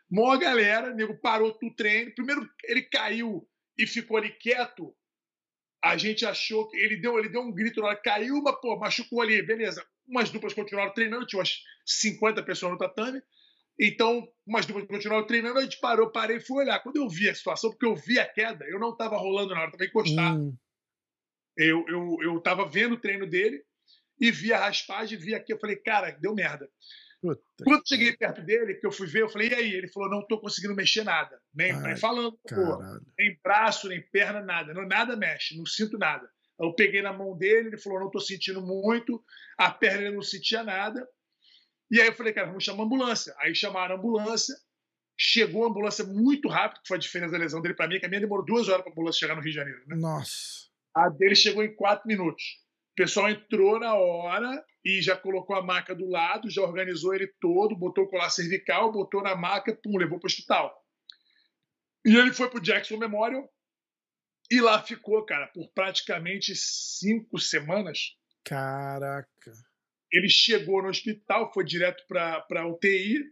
Mó 0.09 0.35
galera, 0.37 0.91
o 0.91 0.95
nego 0.95 1.17
parou 1.19 1.57
o 1.61 1.75
treino. 1.75 2.13
Primeiro 2.13 2.47
ele 2.63 2.83
caiu 2.83 3.47
e 3.77 3.87
ficou 3.87 4.17
ali 4.17 4.29
quieto. 4.29 4.95
A 5.83 5.97
gente 5.97 6.25
achou 6.25 6.69
que 6.69 6.77
ele 6.77 6.97
deu, 6.97 7.19
ele 7.19 7.29
deu 7.29 7.41
um 7.41 7.51
grito 7.51 7.81
na 7.81 7.87
hora, 7.87 8.01
caiu, 8.01 8.41
mas 8.41 8.55
pô, 8.61 8.77
machucou 8.77 9.21
ali, 9.21 9.41
beleza. 9.41 9.85
Umas 10.07 10.29
duplas 10.29 10.53
continuaram 10.53 10.93
treinando, 10.93 11.25
tinha 11.25 11.39
umas 11.39 11.61
50 11.85 12.41
pessoas 12.43 12.71
no 12.71 12.77
tatame. 12.77 13.21
Então, 13.79 14.27
umas 14.45 14.65
duplas 14.65 14.87
continuaram 14.87 15.25
treinando, 15.25 15.59
a 15.59 15.63
gente 15.63 15.79
parou, 15.79 16.11
parei 16.11 16.37
e 16.37 16.41
fui 16.41 16.63
olhar. 16.63 16.79
Quando 16.79 16.97
eu 16.97 17.09
vi 17.09 17.29
a 17.29 17.35
situação, 17.35 17.71
porque 17.71 17.85
eu 17.85 17.95
vi 17.95 18.19
a 18.19 18.25
queda, 18.25 18.65
eu 18.65 18.79
não 18.79 18.91
estava 18.91 19.17
rolando 19.17 19.53
na 19.53 19.61
hora, 19.61 19.69
estava 19.69 19.85
encostado. 19.85 20.41
Hum. 20.41 20.57
Eu, 21.57 21.85
eu, 21.87 22.17
eu 22.21 22.39
tava 22.39 22.67
vendo 22.67 22.93
o 22.93 22.99
treino 22.99 23.27
dele 23.27 23.63
e 24.19 24.31
vi 24.31 24.53
a 24.53 24.59
raspagem, 24.59 25.17
vi 25.17 25.35
aqui, 25.35 25.53
eu 25.53 25.59
falei, 25.59 25.75
cara, 25.75 26.11
deu 26.11 26.33
merda. 26.33 26.69
Puta 27.23 27.41
Quando 27.63 27.87
cheguei 27.87 28.17
perto 28.17 28.41
dele, 28.41 28.73
que 28.73 28.85
eu 28.85 28.91
fui 28.91 29.07
ver, 29.07 29.21
eu 29.21 29.29
falei, 29.29 29.47
e 29.47 29.53
aí? 29.53 29.71
Ele 29.71 29.87
falou, 29.87 30.09
não 30.09 30.19
estou 30.19 30.41
conseguindo 30.41 30.75
mexer 30.75 31.05
nada. 31.05 31.39
Nem, 31.55 31.71
Ai, 31.71 31.81
nem 31.81 31.95
falando, 31.95 32.37
pô, 32.49 32.79
nem 33.17 33.39
braço, 33.41 33.87
nem 33.87 34.01
perna, 34.11 34.41
nada. 34.41 34.73
Não, 34.73 34.85
nada 34.85 35.15
mexe, 35.15 35.57
não 35.57 35.65
sinto 35.65 35.97
nada. 35.97 36.29
Eu 36.59 36.75
peguei 36.75 37.01
na 37.01 37.13
mão 37.13 37.37
dele, 37.37 37.69
ele 37.69 37.77
falou, 37.77 38.01
não 38.01 38.07
estou 38.07 38.19
sentindo 38.19 38.61
muito. 38.61 39.23
A 39.57 39.71
perna 39.71 40.01
ele 40.01 40.15
não 40.15 40.21
sentia 40.21 40.63
nada. 40.65 41.07
E 41.89 42.01
aí 42.01 42.07
eu 42.07 42.13
falei, 42.13 42.33
cara, 42.33 42.47
vamos 42.47 42.65
chamar 42.65 42.83
a 42.83 42.85
ambulância. 42.85 43.33
Aí 43.39 43.55
chamaram 43.55 43.95
a 43.95 43.97
ambulância. 43.97 44.53
Chegou 45.17 45.63
a 45.63 45.69
ambulância 45.69 46.03
muito 46.03 46.49
rápido, 46.49 46.81
que 46.81 46.87
foi 46.89 46.97
a 46.97 46.99
diferença 46.99 47.31
da 47.31 47.37
lesão 47.37 47.61
dele 47.61 47.73
para 47.73 47.87
mim, 47.87 47.99
que 48.01 48.05
a 48.05 48.09
minha 48.09 48.19
demorou 48.19 48.43
duas 48.43 48.67
horas 48.67 48.81
para 48.81 48.91
a 48.91 48.93
ambulância 48.93 49.19
chegar 49.19 49.35
no 49.35 49.41
Rio 49.41 49.51
de 49.51 49.55
Janeiro. 49.55 49.81
Né? 49.87 49.95
Nossa. 49.95 50.67
A 50.93 51.07
dele 51.07 51.35
chegou 51.35 51.63
em 51.63 51.73
quatro 51.73 52.05
minutos. 52.05 52.62
O 52.93 52.95
pessoal 52.95 53.27
entrou 53.27 53.79
na 53.79 53.95
hora 53.95 54.63
e 54.85 55.01
já 55.01 55.17
colocou 55.17 55.55
a 55.55 55.63
maca 55.63 55.95
do 55.95 56.07
lado, 56.07 56.49
já 56.49 56.61
organizou 56.61 57.15
ele 57.15 57.27
todo, 57.41 57.75
botou 57.75 58.03
o 58.03 58.07
colar 58.07 58.29
cervical, 58.29 58.91
botou 58.91 59.23
na 59.23 59.35
maca, 59.35 59.75
pum, 59.75 59.97
levou 59.97 60.19
para 60.19 60.27
o 60.27 60.29
hospital. 60.29 60.79
E 62.05 62.15
ele 62.15 62.31
foi 62.31 62.49
para 62.51 62.59
o 62.59 62.61
Jackson 62.61 62.97
Memorial 62.97 63.51
e 64.51 64.61
lá 64.61 64.79
ficou, 64.83 65.25
cara, 65.25 65.47
por 65.47 65.67
praticamente 65.73 66.53
cinco 66.55 67.39
semanas. 67.39 68.15
Caraca. 68.43 69.53
Ele 70.11 70.29
chegou 70.29 70.83
no 70.83 70.89
hospital, 70.89 71.51
foi 71.51 71.65
direto 71.65 72.05
para 72.07 72.45
a 72.61 72.67
UTI, 72.67 73.23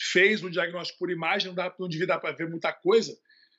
fez 0.00 0.42
um 0.42 0.48
diagnóstico 0.48 0.98
por 0.98 1.10
imagem, 1.10 1.48
não, 1.48 1.54
dá, 1.54 1.74
não 1.78 1.88
devia 1.88 2.06
dar 2.06 2.18
para 2.18 2.34
ver 2.34 2.48
muita 2.48 2.72
coisa, 2.72 3.14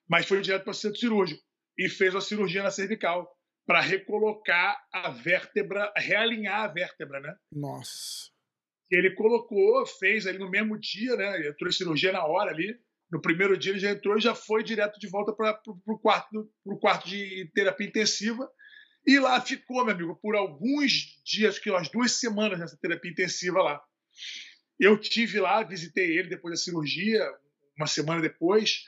mas 0.10 0.26
foi 0.26 0.42
direto 0.42 0.64
para 0.64 0.72
o 0.72 0.74
centro 0.74 1.00
cirúrgico 1.00 1.44
e 1.78 1.88
fez 1.88 2.16
uma 2.16 2.22
cirurgia 2.22 2.64
na 2.64 2.72
cervical 2.72 3.32
para 3.66 3.82
recolocar 3.82 4.78
a 4.92 5.10
vértebra, 5.10 5.92
realinhar 5.96 6.62
a 6.62 6.68
vértebra, 6.68 7.20
né? 7.20 7.36
Nossa. 7.52 8.32
Ele 8.92 9.12
colocou, 9.12 9.86
fez 9.86 10.28
ali 10.28 10.38
no 10.38 10.50
mesmo 10.50 10.78
dia, 10.78 11.16
né? 11.16 11.36
Ele 11.36 11.50
entrou 11.50 11.70
em 11.70 11.74
cirurgia 11.74 12.12
na 12.12 12.26
hora 12.26 12.52
ali. 12.52 12.78
No 13.12 13.22
primeiro 13.22 13.58
dia 13.58 13.72
ele 13.72 13.80
já 13.80 13.92
entrou 13.92 14.18
e 14.18 14.22
já 14.22 14.36
foi 14.36 14.64
direto 14.64 15.00
de 15.00 15.08
volta 15.08 15.32
para 15.34 15.60
o 15.88 16.00
quarto, 16.00 16.52
pro 16.64 16.80
quarto 16.80 17.08
de 17.08 17.50
terapia 17.54 17.88
intensiva. 17.88 18.50
E 19.06 19.20
lá 19.20 19.40
ficou, 19.42 19.84
meu 19.84 19.94
amigo, 19.94 20.16
por 20.22 20.36
alguns 20.36 21.22
dias, 21.26 21.60
que 21.60 21.70
umas 21.70 21.90
duas 21.90 22.14
semanas 22.14 22.60
nessa 22.60 22.78
terapia 22.78 23.12
intensiva 23.12 23.62
lá. 23.62 23.82
Eu 24.80 24.98
tive 24.98 25.40
lá, 25.40 25.62
visitei 25.64 26.18
ele 26.18 26.30
depois 26.30 26.54
da 26.54 26.64
cirurgia, 26.64 27.22
uma 27.78 27.88
semana 27.88 28.22
depois. 28.22 28.84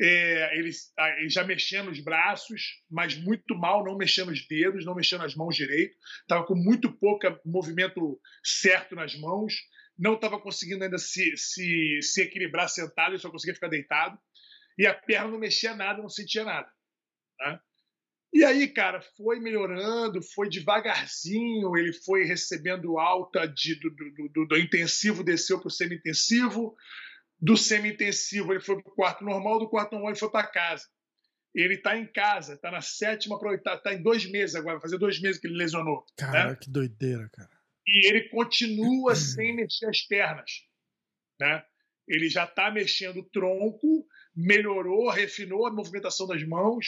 É, 0.00 0.56
ele, 0.56 0.70
ele, 1.18 1.28
já 1.28 1.42
mexendo 1.44 1.90
os 1.90 2.00
braços, 2.00 2.80
mas 2.88 3.16
muito 3.16 3.56
mal, 3.56 3.84
não 3.84 3.96
mexendo 3.96 4.30
os 4.30 4.46
dedos, 4.46 4.84
não 4.84 4.94
mexendo 4.94 5.24
as 5.24 5.34
mãos 5.34 5.56
direito. 5.56 5.96
Estava 6.20 6.46
com 6.46 6.54
muito 6.54 6.92
pouco 6.98 7.26
movimento 7.44 8.20
certo 8.42 8.94
nas 8.94 9.18
mãos. 9.18 9.54
Não 9.98 10.14
estava 10.14 10.40
conseguindo 10.40 10.84
ainda 10.84 10.98
se, 10.98 11.36
se, 11.36 11.98
se 12.00 12.22
equilibrar 12.22 12.68
sentado, 12.68 13.12
ele 13.12 13.18
só 13.18 13.30
conseguia 13.30 13.54
ficar 13.54 13.68
deitado. 13.68 14.16
E 14.78 14.86
a 14.86 14.94
perna 14.94 15.28
não 15.28 15.38
mexia 15.38 15.74
nada, 15.74 16.00
não 16.00 16.08
sentia 16.08 16.44
nada. 16.44 16.70
Né? 17.40 17.60
E 18.32 18.44
aí, 18.44 18.68
cara, 18.68 19.00
foi 19.16 19.40
melhorando, 19.40 20.22
foi 20.22 20.48
devagarzinho, 20.48 21.76
ele 21.76 21.92
foi 21.92 22.24
recebendo 22.24 22.98
alta 22.98 23.46
de, 23.46 23.74
do, 23.80 23.90
do, 23.90 24.28
do, 24.28 24.46
do 24.46 24.56
intensivo, 24.56 25.24
desceu 25.24 25.58
para 25.58 25.68
o 25.68 25.70
semi-intensivo 25.70 26.76
do 27.40 27.56
semi-intensivo 27.56 28.52
ele 28.52 28.60
foi 28.60 28.82
para 28.82 28.90
o 28.90 28.94
quarto 28.94 29.24
normal, 29.24 29.58
do 29.58 29.68
quarto 29.68 29.92
normal 29.92 30.10
ele 30.10 30.18
foi 30.18 30.30
para 30.30 30.46
casa. 30.46 30.84
Ele 31.54 31.74
está 31.74 31.96
em 31.96 32.06
casa, 32.06 32.54
está 32.54 32.70
na 32.70 32.80
sétima 32.80 33.38
para 33.38 33.50
oitava, 33.50 33.76
está 33.76 33.94
em 33.94 34.02
dois 34.02 34.28
meses 34.30 34.54
agora, 34.54 34.74
vai 34.74 34.82
fazer 34.82 34.98
dois 34.98 35.20
meses 35.20 35.40
que 35.40 35.46
ele 35.46 35.56
lesionou. 35.56 36.04
Cara, 36.16 36.50
né? 36.50 36.56
que 36.56 36.70
doideira, 36.70 37.28
cara. 37.32 37.50
E 37.86 38.08
ele 38.08 38.28
continua 38.28 39.14
sem 39.14 39.56
mexer 39.56 39.86
as 39.86 40.02
pernas, 40.02 40.66
né? 41.40 41.64
Ele 42.06 42.28
já 42.28 42.44
está 42.44 42.70
mexendo 42.70 43.18
o 43.18 43.30
tronco, 43.30 44.06
melhorou, 44.34 45.10
refinou 45.10 45.66
a 45.66 45.72
movimentação 45.72 46.26
das 46.26 46.42
mãos, 46.46 46.86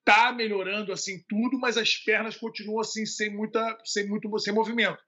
está 0.00 0.32
melhorando 0.32 0.92
assim 0.92 1.22
tudo, 1.28 1.58
mas 1.58 1.76
as 1.76 1.96
pernas 1.96 2.36
continuam 2.36 2.80
assim 2.80 3.06
sem 3.06 3.30
muita, 3.30 3.78
sem 3.84 4.08
muito, 4.08 4.38
sem 4.38 4.52
movimento. 4.52 4.98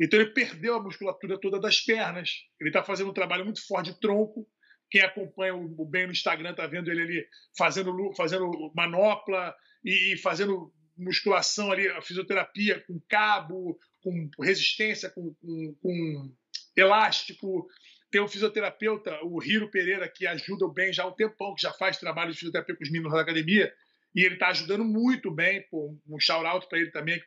Então 0.00 0.20
ele 0.20 0.30
perdeu 0.30 0.74
a 0.74 0.82
musculatura 0.82 1.38
toda 1.40 1.60
das 1.60 1.80
pernas. 1.80 2.30
Ele 2.60 2.70
está 2.70 2.82
fazendo 2.82 3.10
um 3.10 3.14
trabalho 3.14 3.44
muito 3.44 3.64
forte 3.66 3.92
de 3.92 4.00
tronco. 4.00 4.46
Quem 4.90 5.00
acompanha 5.00 5.54
o 5.54 5.84
bem 5.86 6.06
no 6.06 6.12
Instagram 6.12 6.50
está 6.50 6.66
vendo 6.66 6.90
ele 6.90 7.02
ali 7.02 7.26
fazendo, 7.56 8.12
fazendo 8.16 8.72
manopla 8.74 9.54
e, 9.84 10.16
fazendo 10.18 10.72
musculação 10.96 11.72
ali, 11.72 11.88
fisioterapia 12.02 12.80
com 12.86 13.00
cabo, 13.08 13.78
com 14.02 14.30
resistência, 14.40 15.10
com, 15.10 15.34
com, 15.34 15.74
com 15.80 16.32
elástico. 16.76 17.66
Tem 18.10 18.20
um 18.20 18.28
fisioterapeuta, 18.28 19.18
o 19.24 19.42
Hiro 19.42 19.70
Pereira, 19.70 20.08
que 20.08 20.26
ajuda 20.26 20.66
o 20.66 20.72
bem 20.72 20.92
já 20.92 21.02
há 21.02 21.08
um 21.08 21.14
tempão, 21.14 21.54
que 21.54 21.62
já 21.62 21.72
faz 21.72 21.96
trabalho 21.96 22.30
de 22.30 22.38
fisioterapia 22.38 22.76
com 22.76 22.84
os 22.84 22.90
meninos 22.90 23.12
da 23.12 23.20
academia. 23.20 23.72
E 24.14 24.22
ele 24.24 24.34
está 24.34 24.48
ajudando 24.48 24.84
muito 24.84 25.30
bem. 25.32 25.66
Pô, 25.68 25.96
um 26.08 26.20
shout-out 26.20 26.68
para 26.68 26.78
ele 26.78 26.92
também, 26.92 27.20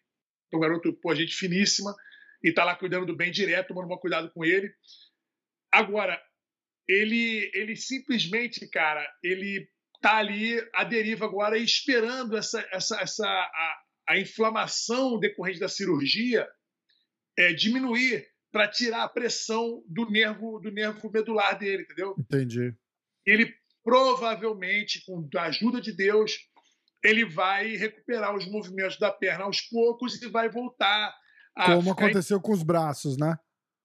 é 0.53 0.55
um 0.55 0.59
garoto, 0.59 0.93
pô, 0.93 1.13
gente 1.13 1.35
finíssima 1.35 1.93
e 2.43 2.49
está 2.49 2.63
lá 2.63 2.75
cuidando 2.75 3.05
do 3.05 3.15
bem 3.15 3.31
direto, 3.31 3.69
tomando 3.69 3.91
um 3.91 3.97
cuidado 3.97 4.31
com 4.31 4.43
ele. 4.45 4.73
Agora, 5.71 6.21
ele, 6.87 7.51
ele 7.53 7.75
simplesmente, 7.75 8.67
cara, 8.69 9.05
ele 9.23 9.67
tá 10.01 10.17
ali 10.17 10.57
à 10.73 10.83
deriva 10.83 11.25
agora 11.25 11.57
esperando 11.57 12.37
essa, 12.37 12.65
essa, 12.71 13.01
essa 13.01 13.27
a, 13.27 13.81
a 14.09 14.19
inflamação 14.19 15.19
decorrente 15.19 15.59
da 15.59 15.67
cirurgia 15.67 16.47
é, 17.37 17.53
diminuir 17.53 18.25
para 18.51 18.67
tirar 18.67 19.03
a 19.03 19.09
pressão 19.09 19.83
do 19.87 20.09
nervo 20.09 20.59
do 20.59 20.71
nervo 20.71 21.11
medular 21.11 21.57
dele, 21.57 21.83
entendeu? 21.83 22.15
Entendi. 22.17 22.73
Ele 23.25 23.53
provavelmente, 23.83 25.03
com 25.05 25.27
a 25.37 25.43
ajuda 25.43 25.79
de 25.79 25.91
Deus, 25.91 26.37
ele 27.03 27.25
vai 27.25 27.75
recuperar 27.75 28.35
os 28.35 28.45
movimentos 28.45 28.97
da 28.97 29.11
perna 29.11 29.45
aos 29.45 29.61
poucos 29.61 30.21
e 30.21 30.27
vai 30.27 30.49
voltar 30.49 31.15
como 31.65 31.91
aconteceu 31.91 32.39
com 32.39 32.51
os 32.51 32.63
braços, 32.63 33.17
né? 33.17 33.37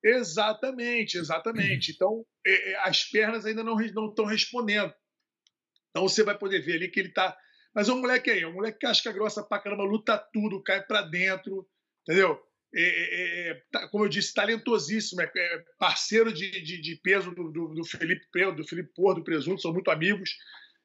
Exatamente, 0.05 1.17
exatamente. 1.17 1.93
Então, 1.93 2.25
é, 2.45 2.73
é, 2.73 2.89
as 2.89 3.05
pernas 3.05 3.47
ainda 3.47 3.63
não 3.63 3.81
estão 3.81 4.25
respondendo. 4.25 4.93
Então, 5.91 6.09
você 6.09 6.25
vai 6.25 6.37
poder 6.37 6.61
ver 6.61 6.75
ali 6.75 6.89
que 6.89 7.01
ele 7.01 7.09
está. 7.09 7.37
Mas 7.75 7.89
o 7.89 7.97
moleque 7.97 8.31
aí, 8.31 8.45
o 8.45 8.53
moleque 8.53 8.81
casca 8.81 9.13
grossa 9.13 9.43
pra 9.43 9.61
caramba, 9.61 9.85
luta 9.85 10.19
tudo, 10.33 10.63
cai 10.63 10.83
para 10.85 11.03
dentro, 11.03 11.67
entendeu? 12.03 12.39
É, 12.75 12.83
é, 12.83 13.51
é, 13.51 13.63
tá, 13.71 13.87
como 13.89 14.05
eu 14.05 14.09
disse, 14.09 14.33
talentosíssimo, 14.33 15.21
é, 15.21 15.65
parceiro 15.79 16.33
de, 16.33 16.51
de, 16.63 16.81
de 16.81 16.97
peso 16.97 17.31
do, 17.31 17.51
do, 17.53 17.69
do, 17.69 17.85
Felipe 17.85 18.27
do 18.57 18.67
Felipe 18.67 18.93
Porto, 18.95 19.19
do 19.19 19.25
Presunto, 19.25 19.61
são 19.61 19.73
muito 19.73 19.91
amigos. 19.91 20.31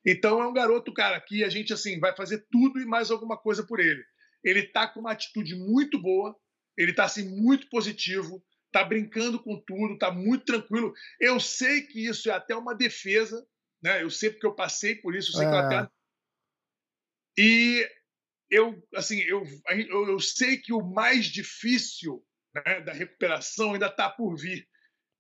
Então 0.05 0.41
é 0.41 0.47
um 0.47 0.53
garoto, 0.53 0.93
cara, 0.93 1.19
que 1.19 1.43
a 1.43 1.49
gente 1.49 1.73
assim 1.73 1.99
vai 1.99 2.15
fazer 2.15 2.45
tudo 2.51 2.79
e 2.79 2.85
mais 2.85 3.09
alguma 3.09 3.37
coisa 3.37 3.65
por 3.65 3.79
ele. 3.79 4.03
Ele 4.43 4.63
tá 4.63 4.87
com 4.87 4.99
uma 4.99 5.11
atitude 5.11 5.55
muito 5.55 6.01
boa, 6.01 6.35
Ele 6.77 6.91
está 6.91 7.05
assim, 7.05 7.27
muito 7.27 7.67
positivo, 7.69 8.43
está 8.67 8.83
brincando 8.83 9.41
com 9.41 9.59
tudo, 9.59 9.93
está 9.93 10.11
muito 10.11 10.45
tranquilo. 10.45 10.93
Eu 11.19 11.39
sei 11.39 11.81
que 11.81 12.05
isso 12.05 12.29
é 12.29 12.33
até 12.33 12.55
uma 12.55 12.75
defesa, 12.75 13.45
né? 13.81 14.03
Eu 14.03 14.09
sei 14.09 14.29
porque 14.29 14.45
eu 14.45 14.55
passei 14.55 14.95
por 14.95 15.15
isso, 15.15 15.31
eu 15.31 15.37
sei 15.37 15.47
é. 15.47 15.49
que 15.49 15.55
eu 15.55 15.59
até... 15.59 15.89
E 17.39 17.89
eu, 18.49 18.87
assim, 18.95 19.19
eu, 19.21 19.43
eu, 19.69 20.07
eu 20.09 20.19
sei 20.19 20.57
que 20.57 20.73
o 20.73 20.81
mais 20.81 21.25
difícil 21.25 22.25
né, 22.53 22.81
da 22.81 22.93
recuperação 22.93 23.73
ainda 23.73 23.87
está 23.87 24.09
por 24.09 24.35
vir, 24.35 24.67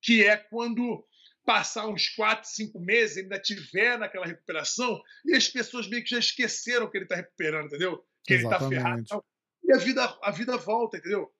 que 0.01 0.23
é 0.23 0.37
quando 0.37 1.05
passar 1.45 1.87
uns 1.87 2.09
quatro, 2.09 2.49
cinco 2.49 2.79
meses, 2.79 3.17
ainda 3.17 3.39
tiver 3.39 3.97
naquela 3.97 4.25
recuperação, 4.25 5.01
e 5.25 5.33
as 5.33 5.47
pessoas 5.47 5.87
meio 5.87 6.03
que 6.03 6.09
já 6.09 6.19
esqueceram 6.19 6.89
que 6.89 6.97
ele 6.97 7.05
está 7.05 7.15
recuperando, 7.15 7.67
entendeu? 7.67 8.05
Que 8.25 8.33
Exatamente. 8.33 8.73
ele 8.73 8.81
está 8.81 9.05
ferrado. 9.07 9.25
E 9.63 9.73
a 9.73 9.77
vida, 9.77 10.19
a 10.23 10.31
vida 10.31 10.57
volta, 10.57 10.97
entendeu? 10.97 11.33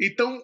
Então, 0.00 0.42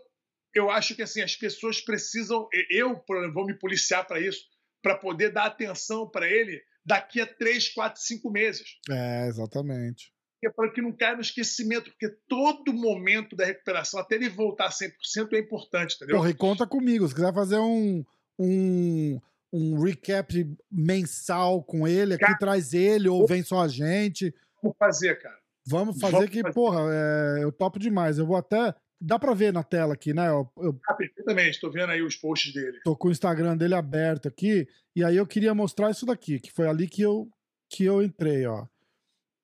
eu 0.54 0.70
acho 0.70 0.94
que 0.94 1.02
assim, 1.02 1.22
as 1.22 1.34
pessoas 1.34 1.80
precisam. 1.80 2.48
Eu, 2.70 3.02
vou 3.32 3.46
me 3.46 3.58
policiar 3.58 4.06
para 4.06 4.20
isso, 4.20 4.44
para 4.82 4.96
poder 4.96 5.32
dar 5.32 5.46
atenção 5.46 6.08
para 6.08 6.28
ele 6.28 6.62
daqui 6.84 7.20
a 7.20 7.26
três, 7.26 7.68
quatro, 7.72 8.00
cinco 8.00 8.30
meses. 8.30 8.78
É, 8.90 9.26
exatamente 9.26 10.14
é 10.46 10.50
para 10.50 10.70
que 10.70 10.80
não 10.80 10.92
caia 10.92 11.14
no 11.14 11.20
esquecimento, 11.20 11.90
porque 11.90 12.08
todo 12.28 12.72
momento 12.72 13.36
da 13.36 13.44
recuperação, 13.44 14.00
até 14.00 14.14
ele 14.14 14.28
voltar 14.28 14.70
100%, 14.70 15.32
é 15.32 15.38
importante, 15.38 15.96
entendeu? 15.96 16.16
Porra, 16.16 16.30
e 16.30 16.34
conta 16.34 16.66
comigo, 16.66 17.06
se 17.06 17.14
quiser 17.14 17.34
fazer 17.34 17.58
um, 17.58 18.04
um, 18.38 19.20
um 19.52 19.80
recap 19.80 20.56
mensal 20.70 21.62
com 21.62 21.86
ele, 21.86 22.14
aqui 22.14 22.24
cara, 22.24 22.38
traz 22.38 22.72
ele 22.72 23.08
ou 23.08 23.26
vem 23.26 23.42
só 23.42 23.60
a 23.60 23.68
gente. 23.68 24.34
Vamos 24.62 24.76
fazer, 24.78 25.20
cara. 25.20 25.36
Vamos 25.68 26.00
fazer 26.00 26.16
Vamos 26.16 26.30
que, 26.30 26.42
fazer. 26.42 26.54
porra, 26.54 26.80
é, 26.92 27.42
eu 27.42 27.50
topo 27.50 27.78
demais. 27.78 28.18
Eu 28.18 28.26
vou 28.26 28.36
até. 28.36 28.74
Dá 29.00 29.18
pra 29.18 29.34
ver 29.34 29.52
na 29.52 29.62
tela 29.62 29.94
aqui, 29.94 30.14
né? 30.14 30.28
Eu, 30.28 30.50
eu... 30.58 30.80
Ah, 30.88 30.94
perfeitamente, 30.94 31.50
estou 31.50 31.70
vendo 31.70 31.90
aí 31.90 32.02
os 32.02 32.16
posts 32.16 32.52
dele. 32.52 32.80
Tô 32.82 32.96
com 32.96 33.08
o 33.08 33.10
Instagram 33.10 33.56
dele 33.56 33.74
aberto 33.74 34.26
aqui, 34.26 34.66
e 34.94 35.04
aí 35.04 35.16
eu 35.16 35.26
queria 35.26 35.54
mostrar 35.54 35.90
isso 35.90 36.06
daqui, 36.06 36.40
que 36.40 36.50
foi 36.50 36.66
ali 36.66 36.88
que 36.88 37.02
eu, 37.02 37.28
que 37.68 37.84
eu 37.84 38.02
entrei, 38.02 38.46
ó. 38.46 38.66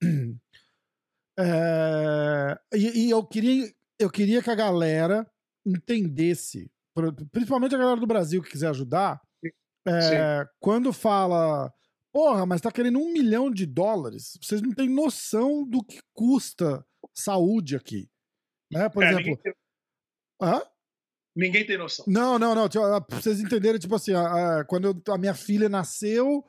É, 1.38 2.58
e, 2.74 3.06
e, 3.06 3.10
eu, 3.10 3.24
queria, 3.24 3.72
eu 3.98 4.10
queria 4.10 4.42
que 4.42 4.50
a 4.50 4.54
galera 4.54 5.26
entendesse, 5.64 6.70
principalmente 7.32 7.74
a 7.74 7.78
galera 7.78 7.98
do 7.98 8.06
Brasil 8.06 8.42
que 8.42 8.50
quiser 8.50 8.68
ajudar, 8.68 9.18
é, 9.88 10.46
quando 10.60 10.92
fala, 10.92 11.72
porra, 12.12 12.44
mas 12.44 12.60
tá 12.60 12.70
querendo 12.70 12.98
um 12.98 13.12
milhão 13.12 13.50
de 13.50 13.64
dólares, 13.64 14.38
vocês 14.42 14.60
não 14.60 14.72
têm 14.72 14.90
noção 14.90 15.66
do 15.66 15.82
que 15.82 16.00
custa 16.12 16.84
saúde 17.14 17.76
aqui. 17.76 18.11
Né? 18.72 18.88
Por 18.88 19.04
é, 19.04 19.08
exemplo. 19.08 19.26
Ninguém 19.26 19.42
tem... 19.42 19.54
Hã? 20.40 20.62
Ninguém 21.34 21.66
tem 21.66 21.78
noção. 21.78 22.04
Não, 22.08 22.38
não, 22.38 22.54
não. 22.54 22.68
Tipo, 22.68 22.84
pra 23.02 23.20
vocês 23.20 23.40
entenderem, 23.40 23.78
tipo 23.78 23.94
assim, 23.94 24.12
a, 24.12 24.60
a, 24.60 24.64
quando 24.64 24.86
eu, 24.86 25.14
a 25.14 25.18
minha 25.18 25.34
filha 25.34 25.68
nasceu, 25.68 26.44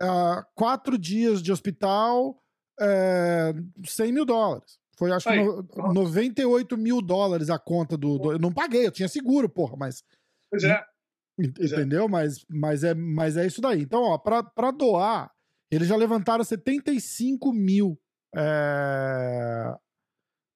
a, 0.00 0.44
quatro 0.54 0.98
dias 0.98 1.42
de 1.42 1.52
hospital, 1.52 2.40
é, 2.80 3.52
100 3.84 4.12
mil 4.12 4.24
dólares. 4.24 4.78
Foi, 4.96 5.10
acho 5.12 5.28
Aí, 5.28 5.38
que, 5.38 5.78
no, 5.78 5.92
98 5.92 6.76
mil 6.76 7.02
dólares 7.02 7.50
a 7.50 7.58
conta 7.58 7.96
do, 7.96 8.18
do, 8.18 8.32
Eu 8.32 8.38
não 8.38 8.52
paguei, 8.52 8.86
eu 8.86 8.92
tinha 8.92 9.08
seguro, 9.08 9.48
porra, 9.48 9.76
mas. 9.76 10.04
Pois 10.50 10.64
é. 10.64 10.84
Entendeu? 11.38 12.08
Mas, 12.08 12.44
mas, 12.48 12.84
é, 12.84 12.94
mas 12.94 13.36
é 13.36 13.46
isso 13.46 13.60
daí. 13.60 13.82
Então, 13.82 14.02
ó, 14.02 14.18
pra, 14.18 14.42
pra 14.42 14.70
doar, 14.70 15.32
eles 15.70 15.88
já 15.88 15.96
levantaram 15.96 16.44
75 16.44 17.52
mil 17.52 17.98
é, 18.36 19.74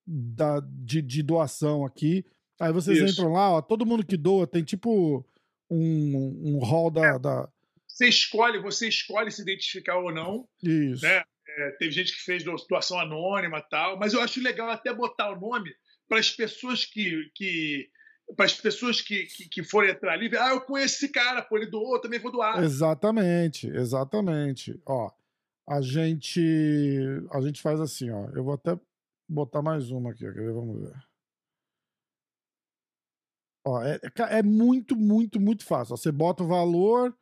da, 0.09 0.61
de, 0.61 1.03
de 1.03 1.23
doação 1.23 1.85
aqui. 1.85 2.25
Aí 2.59 2.73
vocês 2.73 2.99
isso. 2.99 3.12
entram 3.12 3.33
lá, 3.33 3.53
ó, 3.53 3.62
todo 3.62 3.85
mundo 3.85 4.05
que 4.05 4.17
doa 4.17 4.47
tem 4.47 4.65
tipo 4.65 5.25
um, 5.71 6.57
um 6.57 6.59
hall 6.65 6.91
da, 6.91 7.07
é. 7.07 7.19
da. 7.19 7.49
Você 7.87 8.09
escolhe, 8.09 8.59
você 8.61 8.88
escolhe 8.88 9.31
se 9.31 9.43
identificar 9.43 9.99
ou 9.99 10.12
não. 10.12 10.49
Isso. 10.62 11.05
Né? 11.05 11.23
É, 11.59 11.71
teve 11.73 11.91
gente 11.91 12.12
que 12.12 12.23
fez 12.23 12.43
doação 12.45 12.99
anônima 12.99 13.61
tal, 13.61 13.99
mas 13.99 14.15
eu 14.15 14.21
acho 14.21 14.41
legal 14.41 14.71
até 14.71 14.95
botar 14.95 15.31
o 15.33 15.41
nome 15.41 15.75
para 16.09 16.19
as 16.19 16.31
pessoas 16.31 16.85
que, 16.85 17.31
que 17.35 17.88
para 18.37 18.47
as 18.47 18.53
pessoas 18.53 19.01
que, 19.01 19.25
que, 19.25 19.49
que, 19.49 19.62
forem 19.62 19.90
entrar 19.90 20.12
ali, 20.12 20.31
ah, 20.37 20.51
eu 20.51 20.61
conheço 20.61 20.97
esse 20.97 21.09
cara, 21.09 21.42
pô, 21.42 21.57
ele 21.57 21.66
doou, 21.66 22.01
também 22.01 22.21
vou 22.21 22.31
doar. 22.31 22.62
Exatamente, 22.62 23.66
exatamente. 23.68 24.79
Ó, 24.87 25.11
a 25.66 25.81
gente 25.81 26.40
a 27.33 27.40
gente 27.40 27.61
faz 27.61 27.81
assim, 27.81 28.11
ó. 28.11 28.29
Eu 28.35 28.44
vou 28.44 28.55
até 28.55 28.79
botar 29.29 29.62
mais 29.62 29.91
uma 29.91 30.11
aqui, 30.11 30.21
quer 30.21 30.33
ver? 30.33 30.53
Vamos 30.53 30.81
ver. 30.81 31.09
Ó, 33.67 33.83
é, 33.83 33.97
é, 33.97 34.38
é 34.38 34.43
muito, 34.43 34.97
muito, 34.97 35.38
muito 35.38 35.64
fácil. 35.64 35.93
Ó, 35.93 35.97
você 35.97 36.11
bota 36.11 36.43
o 36.43 36.49
valor, 36.49 37.17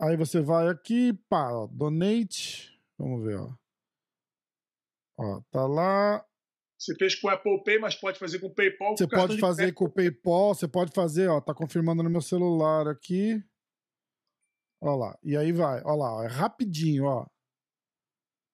aí 0.00 0.16
você 0.16 0.40
vai 0.40 0.68
aqui, 0.68 1.12
pá, 1.28 1.50
ó, 1.52 1.66
donate. 1.66 2.80
Vamos 2.96 3.24
ver, 3.24 3.38
ó. 3.38 3.52
Ó, 5.18 5.40
tá 5.50 5.66
lá. 5.66 6.24
Você 6.78 6.94
fez 6.94 7.16
com 7.16 7.26
o 7.26 7.30
Apple 7.30 7.64
Pay, 7.64 7.80
mas 7.80 7.96
pode 7.96 8.20
fazer 8.20 8.38
com 8.38 8.46
o 8.46 8.54
PayPal. 8.54 8.96
Você 8.96 9.08
pode 9.08 9.38
fazer 9.40 9.72
com 9.72 9.86
o 9.86 9.90
PayPal, 9.90 10.54
você 10.54 10.68
pode 10.68 10.92
fazer, 10.92 11.28
ó, 11.28 11.40
tá 11.40 11.52
confirmando 11.52 12.04
no 12.04 12.10
meu 12.10 12.22
celular 12.22 12.86
aqui. 12.86 13.42
Ó 14.80 14.94
lá, 14.94 15.18
e 15.24 15.36
aí 15.36 15.50
vai, 15.50 15.82
ó 15.84 15.96
lá, 15.96 16.14
ó, 16.18 16.22
é 16.22 16.28
rapidinho, 16.28 17.04
ó. 17.04 17.26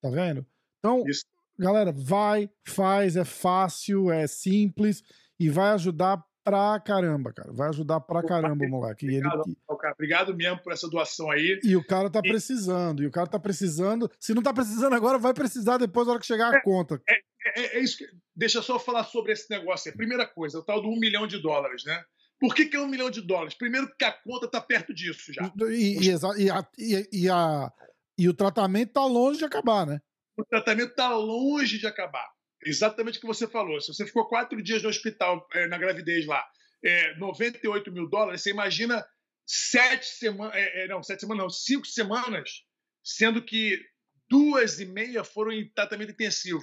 Tá 0.01 0.09
vendo? 0.09 0.47
Então, 0.79 1.03
Isso. 1.07 1.27
Galera, 1.59 1.93
vai, 1.93 2.51
faz, 2.67 3.17
é 3.17 3.25
fácil, 3.25 4.11
é 4.11 4.27
simples 4.27 5.03
e 5.39 5.49
vai 5.49 5.71
ajudar 5.71 6.23
pra 6.45 6.79
caramba, 6.79 7.33
cara. 7.33 7.53
Vai 7.53 7.71
ajudar 7.71 8.01
pra 8.01 8.23
caramba 8.23 8.65
o 8.65 8.69
moleque. 8.69 9.07
Obrigado, 9.07 9.43
ele... 9.47 9.57
cara. 9.81 9.95
Obrigado 9.95 10.37
mesmo 10.37 10.63
por 10.63 10.73
essa 10.73 10.89
doação 10.89 11.31
aí. 11.31 11.59
E 11.65 11.75
o 11.75 11.85
cara 11.85 12.11
tá 12.11 12.21
e... 12.23 12.29
precisando, 12.29 13.03
e 13.03 13.07
o 13.07 13.11
cara 13.11 13.27
tá 13.27 13.39
precisando. 13.39 14.11
Se 14.21 14.35
não 14.35 14.43
tá 14.43 14.53
precisando 14.53 14.95
agora, 14.95 15.19
vai 15.19 15.33
precisar 15.33 15.79
depois 15.79 16.07
na 16.07 16.13
hora 16.13 16.21
que 16.21 16.27
chegar 16.27 16.53
a 16.53 16.59
é, 16.59 16.61
conta. 16.61 17.01
É, 17.09 17.15
é, 17.47 17.79
é, 17.79 17.81
isso 17.81 17.97
que... 17.97 18.05
Deixa 18.37 18.59
eu 18.59 18.63
só 18.63 18.79
falar 18.79 19.05
sobre 19.05 19.33
esse 19.33 19.51
negócio 19.51 19.91
aí. 19.91 19.97
Primeira 19.97 20.27
coisa, 20.27 20.59
o 20.59 20.63
tal 20.63 20.83
do 20.83 20.89
um 20.89 20.99
milhão 20.99 21.27
de 21.27 21.41
dólares, 21.41 21.83
né? 21.85 22.03
Por 22.39 22.55
que, 22.55 22.67
que 22.67 22.77
é 22.77 22.81
um 22.81 22.89
milhão 22.89 23.11
de 23.11 23.23
dólares? 23.23 23.55
Primeiro, 23.55 23.87
porque 23.89 24.05
a 24.05 24.13
conta 24.13 24.49
tá 24.49 24.61
perto 24.61 24.93
disso 24.93 25.33
já. 25.33 25.51
E, 25.71 25.99
e, 25.99 26.11
e, 26.11 26.51
a, 26.51 26.69
e, 27.13 27.31
a, 27.31 27.73
e 28.19 28.29
o 28.29 28.35
tratamento 28.35 28.93
tá 28.93 29.07
longe 29.07 29.39
de 29.39 29.45
acabar, 29.45 29.87
né? 29.87 30.01
O 30.37 30.45
tratamento 30.45 30.95
tá 30.95 31.15
longe 31.15 31.79
de 31.79 31.87
acabar. 31.87 32.29
Exatamente 32.65 33.19
o 33.19 33.21
que 33.21 33.27
você 33.27 33.47
falou. 33.47 33.81
Se 33.81 33.93
você 33.93 34.07
ficou 34.07 34.29
quatro 34.29 34.63
dias 34.63 34.83
no 34.83 34.89
hospital 34.89 35.47
é, 35.53 35.67
na 35.67 35.79
gravidez 35.79 36.27
lá, 36.27 36.45
é, 36.83 37.15
98 37.17 37.93
mil 37.93 38.09
dólares, 38.09 38.43
você 38.43 38.51
imagina 38.51 39.05
sete 39.47 40.07
semanas, 40.07 40.55
é, 40.55 40.85
é, 40.85 40.89
não, 40.89 41.03
sete 41.03 41.21
semanas 41.21 41.43
não, 41.43 41.51
cinco 41.51 41.87
semanas, 41.87 42.63
sendo 43.03 43.43
que 43.43 43.81
duas 44.29 44.81
e 44.81 44.87
meia 44.87 45.23
foram 45.23 45.53
em 45.53 45.69
tratamento 45.71 46.13
intensivo. 46.13 46.63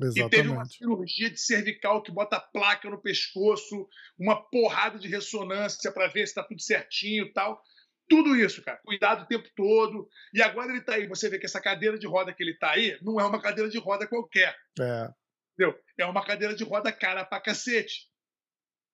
Exatamente. 0.00 0.26
E 0.26 0.36
teve 0.36 0.48
uma 0.48 0.64
cirurgia 0.64 1.30
de 1.30 1.40
cervical 1.40 2.02
que 2.02 2.10
bota 2.10 2.40
placa 2.40 2.90
no 2.90 3.00
pescoço, 3.00 3.88
uma 4.18 4.42
porrada 4.50 4.98
de 4.98 5.08
ressonância 5.08 5.92
para 5.92 6.08
ver 6.08 6.26
se 6.26 6.32
está 6.32 6.42
tudo 6.42 6.60
certinho 6.60 7.26
e 7.26 7.32
tal. 7.32 7.62
Tudo 8.08 8.36
isso, 8.36 8.62
cara. 8.62 8.78
Cuidado 8.84 9.22
o 9.22 9.26
tempo 9.26 9.48
todo. 9.56 10.08
E 10.32 10.42
agora 10.42 10.70
ele 10.70 10.80
está 10.80 10.94
aí. 10.94 11.06
Você 11.08 11.28
vê 11.28 11.38
que 11.38 11.46
essa 11.46 11.60
cadeira 11.60 11.98
de 11.98 12.06
roda 12.06 12.32
que 12.32 12.42
ele 12.42 12.52
está 12.52 12.72
aí 12.72 12.98
não 13.02 13.18
é 13.18 13.24
uma 13.24 13.40
cadeira 13.40 13.70
de 13.70 13.78
roda 13.78 14.06
qualquer. 14.06 14.54
É. 14.78 15.08
Entendeu? 15.54 15.80
É 15.98 16.06
uma 16.06 16.24
cadeira 16.24 16.54
de 16.54 16.64
roda 16.64 16.92
cara 16.92 17.24
pra 17.24 17.40
cacete. 17.40 18.08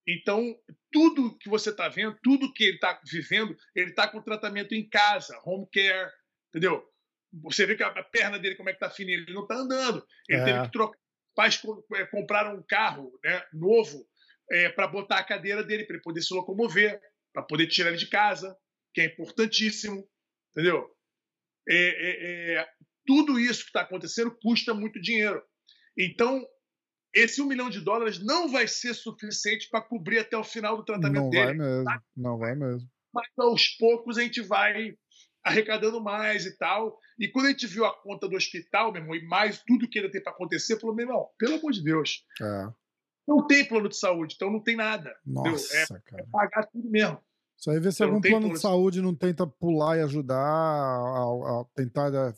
Então, 0.07 0.55
tudo 0.91 1.37
que 1.37 1.49
você 1.49 1.69
está 1.69 1.87
vendo, 1.87 2.17
tudo 2.23 2.51
que 2.53 2.63
ele 2.63 2.75
está 2.75 2.99
vivendo, 3.05 3.55
ele 3.75 3.91
está 3.91 4.07
com 4.07 4.21
tratamento 4.21 4.73
em 4.73 4.87
casa, 4.87 5.39
home 5.45 5.67
care, 5.71 6.11
entendeu? 6.49 6.83
Você 7.43 7.65
vê 7.65 7.75
que 7.75 7.83
a 7.83 8.03
perna 8.03 8.39
dele, 8.39 8.55
como 8.55 8.69
é 8.69 8.73
que 8.73 8.79
tá 8.79 8.89
fininha, 8.89 9.17
ele 9.17 9.33
não 9.33 9.43
está 9.43 9.55
andando. 9.55 10.05
Ele 10.27 10.41
é. 10.41 10.45
teve 10.45 10.61
que 10.63 10.71
trocar. 10.71 10.99
Pais 11.33 11.61
é, 11.95 12.05
compraram 12.07 12.57
um 12.57 12.63
carro 12.63 13.17
né, 13.23 13.41
novo 13.53 14.05
é, 14.51 14.67
para 14.67 14.85
botar 14.85 15.17
a 15.17 15.23
cadeira 15.23 15.63
dele, 15.63 15.85
para 15.85 15.95
ele 15.95 16.03
poder 16.03 16.21
se 16.21 16.33
locomover, 16.33 16.99
para 17.31 17.41
poder 17.41 17.67
tirar 17.67 17.89
ele 17.89 17.97
de 17.97 18.07
casa, 18.07 18.53
que 18.93 19.01
é 19.01 19.05
importantíssimo, 19.05 20.07
entendeu? 20.51 20.89
É, 21.69 21.75
é, 21.75 22.53
é 22.55 22.67
tudo 23.05 23.39
isso 23.39 23.63
que 23.63 23.69
está 23.69 23.81
acontecendo 23.81 24.37
custa 24.41 24.73
muito 24.73 25.01
dinheiro. 25.01 25.41
Então, 25.97 26.45
esse 27.13 27.41
um 27.41 27.45
milhão 27.45 27.69
de 27.69 27.81
dólares 27.81 28.19
não 28.23 28.49
vai 28.49 28.67
ser 28.67 28.93
suficiente 28.93 29.67
para 29.69 29.81
cobrir 29.81 30.19
até 30.19 30.37
o 30.37 30.43
final 30.43 30.77
do 30.77 30.85
tratamento 30.85 31.23
não 31.23 31.29
dele. 31.29 31.53
Não 31.53 31.57
vai 31.57 31.67
mesmo, 31.67 31.83
tá? 31.83 32.03
não 32.15 32.37
vai 32.37 32.55
mesmo. 32.55 32.89
Mas 33.13 33.27
aos 33.37 33.67
poucos 33.77 34.17
a 34.17 34.21
gente 34.21 34.41
vai 34.41 34.95
arrecadando 35.43 36.01
mais 36.01 36.45
e 36.45 36.55
tal. 36.57 36.97
E 37.19 37.27
quando 37.27 37.47
a 37.47 37.49
gente 37.49 37.67
viu 37.67 37.85
a 37.85 38.01
conta 38.01 38.27
do 38.27 38.35
hospital, 38.35 38.91
meu 38.91 39.01
irmão, 39.01 39.15
e 39.15 39.25
mais 39.25 39.61
tudo 39.63 39.89
que 39.89 39.99
ainda 39.99 40.11
tem 40.11 40.21
para 40.21 40.31
acontecer, 40.31 40.79
falou, 40.79 40.95
meu 40.95 41.05
irmão, 41.05 41.27
pelo 41.37 41.55
amor 41.55 41.71
de 41.71 41.83
Deus. 41.83 42.25
É. 42.41 42.67
Não 43.27 43.45
tem 43.45 43.67
plano 43.67 43.89
de 43.89 43.97
saúde, 43.97 44.35
então 44.35 44.51
não 44.51 44.61
tem 44.61 44.75
nada. 44.75 45.15
Nossa, 45.25 45.77
é, 45.77 45.85
cara. 45.87 46.23
É 46.23 46.25
pagar 46.31 46.67
tudo 46.67 46.89
mesmo. 46.89 47.21
Isso 47.61 47.69
aí 47.69 47.79
vê 47.79 47.91
se 47.91 47.97
então, 48.03 48.07
algum 48.15 48.21
plano, 48.21 48.39
plano 48.39 48.53
de 48.55 48.59
saúde 48.59 49.01
não 49.01 49.13
tenta 49.13 49.45
pular 49.45 49.95
e 49.97 50.01
ajudar 50.01 50.35
a, 50.35 51.61
a 51.61 51.65
tentar. 51.75 52.07
A... 52.13 52.33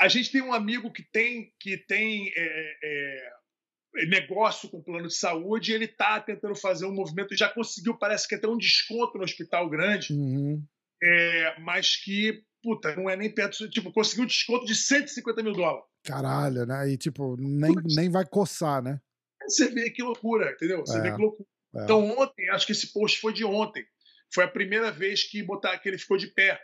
a 0.00 0.06
gente 0.08 0.30
tem 0.30 0.40
um 0.40 0.54
amigo 0.54 0.92
que 0.92 1.02
tem 1.02 1.52
que 1.58 1.76
tem 1.76 2.30
é, 2.36 2.76
é, 2.84 4.06
negócio 4.08 4.68
com 4.68 4.80
plano 4.82 5.08
de 5.08 5.14
saúde, 5.16 5.72
e 5.72 5.74
ele 5.74 5.86
está 5.86 6.20
tentando 6.20 6.54
fazer 6.54 6.86
um 6.86 6.94
movimento, 6.94 7.36
já 7.36 7.48
conseguiu, 7.48 7.98
parece 7.98 8.28
que 8.28 8.34
até 8.36 8.46
um 8.46 8.56
desconto 8.58 9.18
no 9.18 9.24
hospital 9.24 9.68
grande, 9.68 10.12
Uhum. 10.12 10.62
é, 11.02 11.58
mas 11.60 11.96
que, 11.96 12.42
puta, 12.62 12.94
não 12.94 13.10
é 13.10 13.16
nem 13.16 13.34
perto, 13.34 13.68
tipo, 13.70 13.92
conseguiu 13.92 14.22
um 14.24 14.28
desconto 14.28 14.66
de 14.66 14.74
150 14.74 15.42
mil 15.42 15.52
dólares. 15.52 15.84
Caralho, 16.04 16.64
né? 16.66 16.88
E 16.90 16.96
tipo, 16.96 17.36
nem, 17.40 17.74
nem 17.96 18.08
vai 18.08 18.24
coçar, 18.24 18.80
né? 18.82 19.00
Você 19.48 19.68
vê 19.68 19.90
que 19.90 20.02
loucura, 20.02 20.52
entendeu? 20.52 20.80
Você 20.86 20.98
É, 20.98 21.02
vê 21.02 21.12
que 21.12 21.20
loucura. 21.20 21.48
é. 21.76 21.82
Então 21.84 22.04
ontem, 22.18 22.48
acho 22.50 22.66
que 22.66 22.72
esse 22.72 22.92
post 22.92 23.20
foi 23.20 23.32
de 23.32 23.44
ontem, 23.44 23.84
foi 24.32 24.44
a 24.44 24.48
primeira 24.48 24.90
vez 24.90 25.22
que, 25.24 25.42
botar, 25.42 25.78
que 25.78 25.88
ele 25.88 25.98
ficou 25.98 26.16
de 26.16 26.28
pé. 26.28 26.60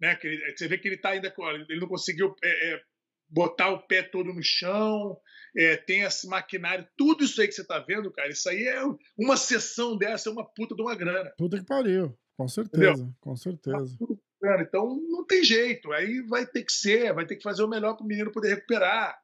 Né? 0.00 0.14
Que 0.16 0.26
ele- 0.28 0.56
você 0.56 0.66
vê 0.68 0.78
que 0.78 0.88
ele 0.88 0.96
tá 0.96 1.10
ainda. 1.10 1.32
Ele 1.68 1.80
não 1.80 1.88
conseguiu 1.88 2.34
é, 2.42 2.74
é, 2.74 2.80
botar 3.28 3.68
o 3.70 3.86
pé 3.86 4.02
todo 4.02 4.32
no 4.32 4.42
chão, 4.42 5.16
é, 5.56 5.76
tem 5.76 6.00
esse 6.02 6.26
maquinário, 6.26 6.88
tudo 6.96 7.22
isso 7.24 7.40
aí 7.40 7.46
que 7.46 7.54
você 7.54 7.64
tá 7.66 7.78
vendo, 7.78 8.10
cara, 8.10 8.28
isso 8.28 8.48
aí 8.48 8.64
é 8.66 8.82
uma 9.16 9.36
sessão 9.36 9.96
dessa, 9.96 10.28
é 10.28 10.32
uma 10.32 10.44
puta 10.44 10.74
de 10.74 10.82
uma 10.82 10.94
grana. 10.96 11.30
Puta 11.36 11.58
que 11.58 11.64
pariu. 11.66 12.18
Com 12.36 12.48
certeza, 12.48 13.12
com 13.20 13.36
certeza. 13.36 13.76
Cara, 14.40 14.62
Então 14.62 14.96
não 15.10 15.26
tem 15.26 15.44
jeito, 15.44 15.92
aí 15.92 16.22
vai 16.22 16.46
ter 16.46 16.64
que 16.64 16.72
ser, 16.72 17.12
vai 17.12 17.26
ter 17.26 17.36
que 17.36 17.42
fazer 17.42 17.62
o 17.62 17.68
melhor 17.68 17.94
para 17.94 18.04
o 18.04 18.06
menino 18.08 18.32
poder 18.32 18.48
recuperar. 18.54 19.16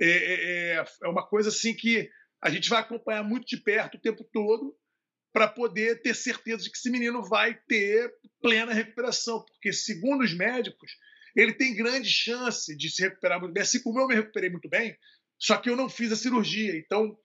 É, 0.00 0.06
é, 0.08 0.76
é- 0.78 0.84
é 1.04 1.08
uma 1.08 1.26
coisa 1.28 1.50
assim 1.50 1.74
que 1.74 2.08
a 2.42 2.48
gente 2.50 2.68
vai 2.70 2.80
acompanhar 2.80 3.22
muito 3.22 3.46
de 3.46 3.58
perto 3.58 3.96
o 3.96 4.00
tempo 4.00 4.24
todo 4.32 4.74
para 5.34 5.48
poder 5.48 6.00
ter 6.00 6.14
certeza 6.14 6.62
de 6.62 6.70
que 6.70 6.78
esse 6.78 6.88
menino 6.88 7.20
vai 7.24 7.58
ter 7.66 8.14
plena 8.40 8.72
recuperação, 8.72 9.44
porque 9.44 9.72
segundo 9.72 10.22
os 10.22 10.32
médicos 10.32 10.92
ele 11.34 11.52
tem 11.52 11.74
grande 11.74 12.08
chance 12.08 12.74
de 12.76 12.88
se 12.88 13.02
recuperar 13.02 13.40
muito 13.40 13.52
bem, 13.52 13.64
assim 13.64 13.82
como 13.82 13.98
eu 13.98 14.06
me 14.06 14.14
recuperei 14.14 14.48
muito 14.48 14.68
bem, 14.68 14.96
só 15.36 15.56
que 15.56 15.68
eu 15.68 15.74
não 15.74 15.88
fiz 15.88 16.12
a 16.12 16.16
cirurgia, 16.16 16.76
então 16.78 17.18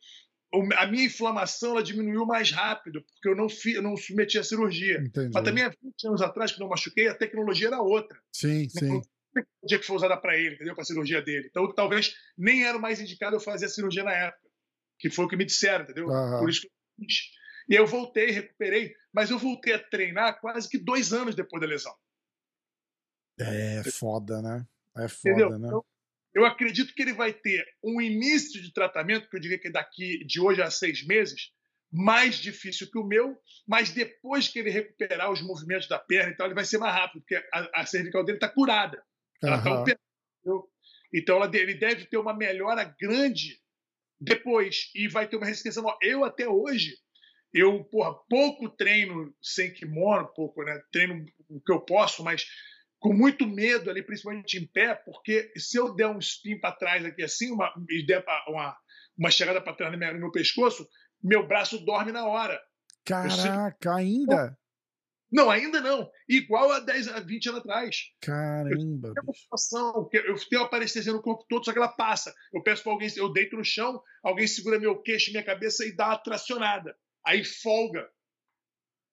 a 0.76 0.88
minha 0.88 1.06
inflamação 1.06 1.74
ela 1.74 1.84
diminuiu 1.84 2.26
mais 2.26 2.50
rápido, 2.50 3.04
porque 3.04 3.30
eu 3.30 3.36
não, 3.36 3.48
fi, 3.48 3.74
eu 3.74 3.84
não 3.84 3.96
submeti 3.96 4.40
a 4.40 4.44
cirurgia. 4.44 5.00
Entendi. 5.00 5.30
Mas 5.32 5.44
também 5.44 5.64
há 5.64 5.70
20 5.70 6.08
anos 6.08 6.22
atrás, 6.24 6.52
quando 6.52 6.64
eu 6.64 6.70
machuquei, 6.70 7.08
a 7.08 7.14
tecnologia 7.14 7.68
era 7.68 7.80
outra. 7.80 8.20
Sim, 8.34 8.68
sim. 8.68 8.98
A 8.98 9.42
tecnologia 9.42 9.80
que 9.80 9.86
foi 9.86 9.96
usada 9.96 10.18
para 10.18 10.36
ele, 10.36 10.56
entendeu? 10.56 10.74
Para 10.74 10.82
a 10.82 10.86
cirurgia 10.86 11.22
dele. 11.22 11.46
Então, 11.52 11.72
talvez 11.72 12.16
nem 12.36 12.66
era 12.66 12.76
o 12.76 12.82
mais 12.82 13.00
indicado 13.00 13.36
eu 13.36 13.40
fazer 13.40 13.68
a 13.68 13.70
cirurgia 13.70 14.04
na 14.04 14.12
época, 14.12 14.50
que 14.98 15.12
foi 15.12 15.26
o 15.26 15.28
que 15.28 15.38
me 15.38 15.46
disseram, 15.46 15.84
entendeu? 15.84 16.10
Aham. 16.10 16.40
Por 16.40 16.50
isso 16.50 16.62
que 16.62 16.68
eu 16.68 17.06
fiz. 17.06 17.39
E 17.70 17.76
eu 17.76 17.86
voltei, 17.86 18.32
recuperei, 18.32 18.96
mas 19.14 19.30
eu 19.30 19.38
voltei 19.38 19.74
a 19.74 19.80
treinar 19.80 20.40
quase 20.42 20.68
que 20.68 20.78
dois 20.78 21.14
anos 21.14 21.36
depois 21.36 21.62
da 21.62 21.68
lesão. 21.68 21.96
É 23.40 23.84
foda, 23.84 24.42
né? 24.42 24.68
É 24.98 25.06
Entendeu? 25.06 25.50
foda, 25.52 25.60
né? 25.60 25.68
Então, 25.68 25.86
eu 26.34 26.46
acredito 26.46 26.94
que 26.94 27.02
ele 27.02 27.14
vai 27.14 27.32
ter 27.34 27.66
um 27.84 28.02
início 28.02 28.62
de 28.62 28.74
tratamento, 28.74 29.30
que 29.30 29.36
eu 29.36 29.40
diria 29.40 29.60
que 29.60 29.70
daqui 29.70 30.24
de 30.26 30.40
hoje 30.40 30.62
a 30.62 30.70
seis 30.70 31.06
meses, 31.06 31.52
mais 31.92 32.36
difícil 32.38 32.90
que 32.90 32.98
o 32.98 33.04
meu, 33.04 33.38
mas 33.68 33.92
depois 33.92 34.48
que 34.48 34.60
ele 34.60 34.70
recuperar 34.70 35.32
os 35.32 35.42
movimentos 35.42 35.88
da 35.88 35.98
perna, 35.98 36.32
então 36.32 36.46
ele 36.46 36.56
vai 36.56 36.66
ser 36.66 36.78
mais 36.78 36.94
rápido, 36.94 37.22
porque 37.22 37.36
a, 37.36 37.82
a 37.82 37.86
cervical 37.86 38.24
dele 38.24 38.38
está 38.38 38.50
curada. 38.50 39.04
Ela 39.42 39.58
está 39.58 39.70
Aham. 39.70 39.82
operada. 39.82 40.02
entendeu? 40.40 40.70
Então 41.14 41.36
ela 41.38 41.50
ele 41.56 41.74
deve 41.74 42.06
ter 42.06 42.18
uma 42.18 42.34
melhora 42.34 42.84
grande 43.00 43.60
depois 44.20 44.92
e 44.94 45.08
vai 45.08 45.28
ter 45.28 45.38
uma 45.38 45.46
resistência 45.46 45.82
maior. 45.82 45.98
Eu 46.02 46.24
até 46.24 46.48
hoje, 46.48 46.96
eu 47.54 47.84
porra, 47.86 48.14
pouco 48.30 48.70
treino 48.70 49.34
sem 49.42 49.74
kimono, 49.74 50.28
pouco, 50.36 50.64
né? 50.64 50.82
Treino 50.92 51.26
o 51.50 51.60
que 51.62 51.72
eu 51.72 51.82
posso, 51.82 52.24
mas 52.24 52.46
com 53.00 53.14
muito 53.14 53.48
medo 53.48 53.90
ali, 53.90 54.04
principalmente 54.04 54.58
em 54.58 54.68
pé, 54.68 54.94
porque 54.94 55.52
se 55.56 55.78
eu 55.78 55.96
der 55.96 56.08
um 56.08 56.20
spin 56.20 56.60
para 56.60 56.76
trás 56.76 57.04
aqui 57.06 57.24
assim, 57.24 57.52
uma, 57.52 57.74
e 57.90 58.06
der 58.06 58.24
uma, 58.48 58.78
uma 59.18 59.32
chegada 59.32 59.62
para 59.62 59.74
trás 59.74 59.92
no 59.92 59.98
meu, 59.98 60.14
no 60.14 60.20
meu 60.20 60.32
pescoço, 60.32 60.88
meu 61.24 61.48
braço 61.48 61.84
dorme 61.86 62.12
na 62.12 62.26
hora. 62.26 62.60
Caraca, 63.06 63.96
ainda? 63.96 64.58
Não, 65.32 65.50
ainda 65.50 65.80
não. 65.80 66.10
Igual 66.28 66.72
a 66.72 66.80
10 66.80 67.08
a 67.10 67.20
20 67.20 67.50
anos 67.50 67.62
atrás. 67.62 67.98
Caramba. 68.20 69.10
Uma 69.10 69.32
bicho. 69.32 69.42
situação 69.42 70.10
eu 70.12 70.36
tenho 70.50 70.64
a 70.64 70.68
parestesia 70.68 71.14
no 71.14 71.22
corpo 71.22 71.46
todo, 71.48 71.64
só 71.64 71.72
que 71.72 71.78
ela 71.78 71.88
passa. 71.88 72.34
Eu 72.52 72.64
peço 72.64 72.84
para 72.84 72.92
alguém, 72.92 73.10
eu 73.16 73.32
deito 73.32 73.56
no 73.56 73.64
chão, 73.64 74.02
alguém 74.24 74.48
segura 74.48 74.80
meu 74.80 75.00
queixo, 75.02 75.32
minha 75.32 75.44
cabeça 75.44 75.86
e 75.86 75.96
dá 75.96 76.08
uma 76.08 76.18
tracionada. 76.18 76.96
Aí 77.26 77.44
folga. 77.44 78.10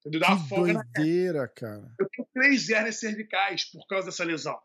Entendeu? 0.01 0.21
Dá 0.21 0.29
uma 0.35 0.43
Que 0.43 0.49
folga 0.49 0.73
na 0.75 0.83
doideira, 0.83 1.49
cara. 1.49 1.95
Eu 1.99 2.09
tenho 2.09 2.29
três 2.33 2.71
hérnias 2.71 2.97
cervicais 3.01 3.65
por 3.65 3.87
causa 3.87 4.07
dessa 4.07 4.25
lesão. 4.25 4.59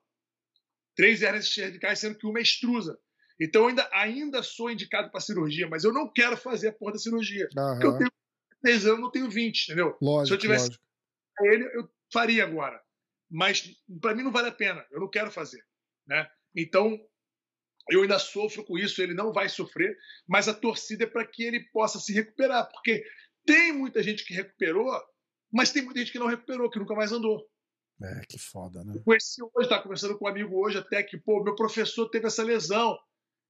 Três 0.96 1.22
hérnias 1.22 1.52
cervicais, 1.54 2.00
sendo 2.00 2.18
que 2.18 2.28
uma 2.28 2.40
é 2.40 2.42
extrusa. 2.42 3.00
Então 3.40 3.64
eu 3.64 3.68
ainda, 3.70 3.90
ainda 3.92 4.44
sou 4.44 4.70
indicado 4.70 5.10
para 5.10 5.20
cirurgia, 5.20 5.68
mas 5.68 5.84
eu 5.84 5.92
não 5.92 6.08
quero 6.12 6.38
fazer 6.38 6.68
a 6.70 6.74
porra 6.74 6.94
da 6.94 7.00
cirurgia. 7.00 7.48
Porque 7.52 7.86
eu 7.86 7.90
Aham. 7.92 7.98
tenho 7.98 8.12
10 8.64 8.86
anos, 8.86 9.00
não 9.00 9.10
tenho 9.12 9.30
20, 9.30 9.64
entendeu? 9.64 9.98
Lógico, 10.00 10.28
se 10.28 10.34
eu 10.34 10.38
tivesse- 10.38 10.66
lógico. 10.68 10.84
ele, 11.42 11.64
eu 11.78 11.90
faria 12.14 12.44
agora. 12.44 12.80
Mas 13.30 13.64
para 14.00 14.14
mim 14.14 14.22
não 14.24 14.32
vale 14.32 14.50
a 14.50 14.54
pena, 14.54 14.86
eu 14.92 15.00
não 15.00 15.10
quero 15.10 15.32
fazer. 15.32 15.66
Né? 16.06 16.30
Então, 16.56 17.00
eu 17.90 18.04
ainda 18.04 18.20
sofro 18.20 18.64
com 18.64 18.78
isso, 18.78 19.02
ele 19.02 19.14
não 19.16 19.34
vai 19.34 19.50
sofrer, 19.50 19.98
mas 20.28 20.48
a 20.48 20.54
torcida 20.54 21.06
é 21.06 21.08
para 21.08 21.26
que 21.26 21.42
ele 21.44 21.62
possa 21.72 21.98
se 22.00 22.14
recuperar, 22.14 22.70
porque 22.70 23.04
tem 23.46 23.74
muita 23.74 24.02
gente 24.04 24.26
que 24.26 24.34
recuperou, 24.34 24.92
mas 25.52 25.72
tem 25.72 25.84
muita 25.84 26.00
gente 26.00 26.12
que 26.12 26.20
não 26.20 26.28
recuperou, 26.28 26.70
que 26.70 26.80
nunca 26.80 26.96
mais 26.96 27.12
andou. 27.12 27.46
É, 28.02 28.22
que 28.28 28.40
foda, 28.40 28.84
né? 28.84 28.94
Eu 28.96 29.04
conheci 29.04 29.42
hoje, 29.42 29.66
estava 29.66 29.84
conversando 29.84 30.18
com 30.18 30.26
um 30.26 30.28
amigo 30.28 30.56
hoje 30.58 30.78
até 30.78 31.04
que, 31.04 31.18
pô, 31.18 31.44
meu 31.44 31.56
professor 31.56 32.10
teve 32.10 32.26
essa 32.26 32.44
lesão 32.44 32.98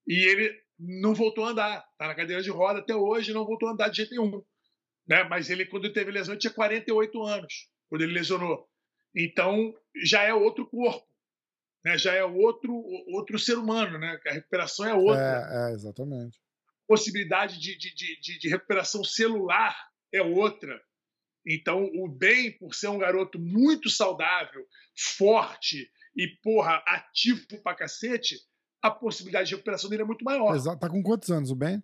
e 0.05 0.27
ele 0.27 0.53
não 0.77 1.13
voltou 1.13 1.45
a 1.45 1.49
andar, 1.49 1.85
tá 1.97 2.07
na 2.07 2.15
cadeira 2.15 2.41
de 2.41 2.49
roda 2.49 2.79
até 2.79 2.93
hoje, 2.93 3.33
não 3.33 3.45
voltou 3.45 3.69
a 3.69 3.73
andar 3.73 3.89
de 3.89 3.97
jeito 3.97 4.11
nenhum. 4.11 4.43
Né? 5.07 5.23
Mas 5.23 5.49
ele, 5.49 5.65
quando 5.65 5.85
ele 5.85 5.93
teve 5.93 6.11
lesão, 6.11 6.33
ele 6.33 6.41
tinha 6.41 6.53
48 6.53 7.23
anos, 7.23 7.69
quando 7.89 8.01
ele 8.01 8.13
lesionou. 8.13 8.67
Então, 9.15 9.73
já 10.03 10.23
é 10.23 10.33
outro 10.33 10.67
corpo, 10.67 11.07
né? 11.85 11.97
já 11.97 12.13
é 12.13 12.23
outro, 12.23 12.73
outro 13.13 13.39
ser 13.39 13.57
humano, 13.57 13.97
né? 13.97 14.19
A 14.27 14.33
recuperação 14.33 14.85
é 14.85 14.93
outra. 14.93 15.47
É, 15.49 15.71
é, 15.71 15.73
exatamente. 15.73 16.39
Possibilidade 16.95 17.57
de, 17.57 17.77
de, 17.77 17.95
de, 17.95 18.37
de 18.37 18.49
recuperação 18.49 19.01
celular 19.01 19.73
é 20.13 20.21
outra. 20.21 20.77
Então, 21.47 21.85
o 21.95 22.09
Ben, 22.09 22.51
por 22.57 22.75
ser 22.75 22.89
um 22.89 22.97
garoto 22.97 23.39
muito 23.39 23.89
saudável, 23.89 24.61
forte 25.15 25.89
e, 26.17 26.27
porra, 26.43 26.83
ativo 26.85 27.45
pra 27.63 27.73
cacete, 27.75 28.35
a 28.81 28.91
possibilidade 28.91 29.47
de 29.47 29.55
recuperação 29.55 29.89
dele 29.89 30.01
é 30.01 30.05
muito 30.05 30.25
maior. 30.25 30.53
Exa- 30.53 30.75
Tá 30.75 30.89
com 30.89 31.01
quantos 31.01 31.29
anos 31.31 31.49
o 31.49 31.55
Ben? 31.55 31.81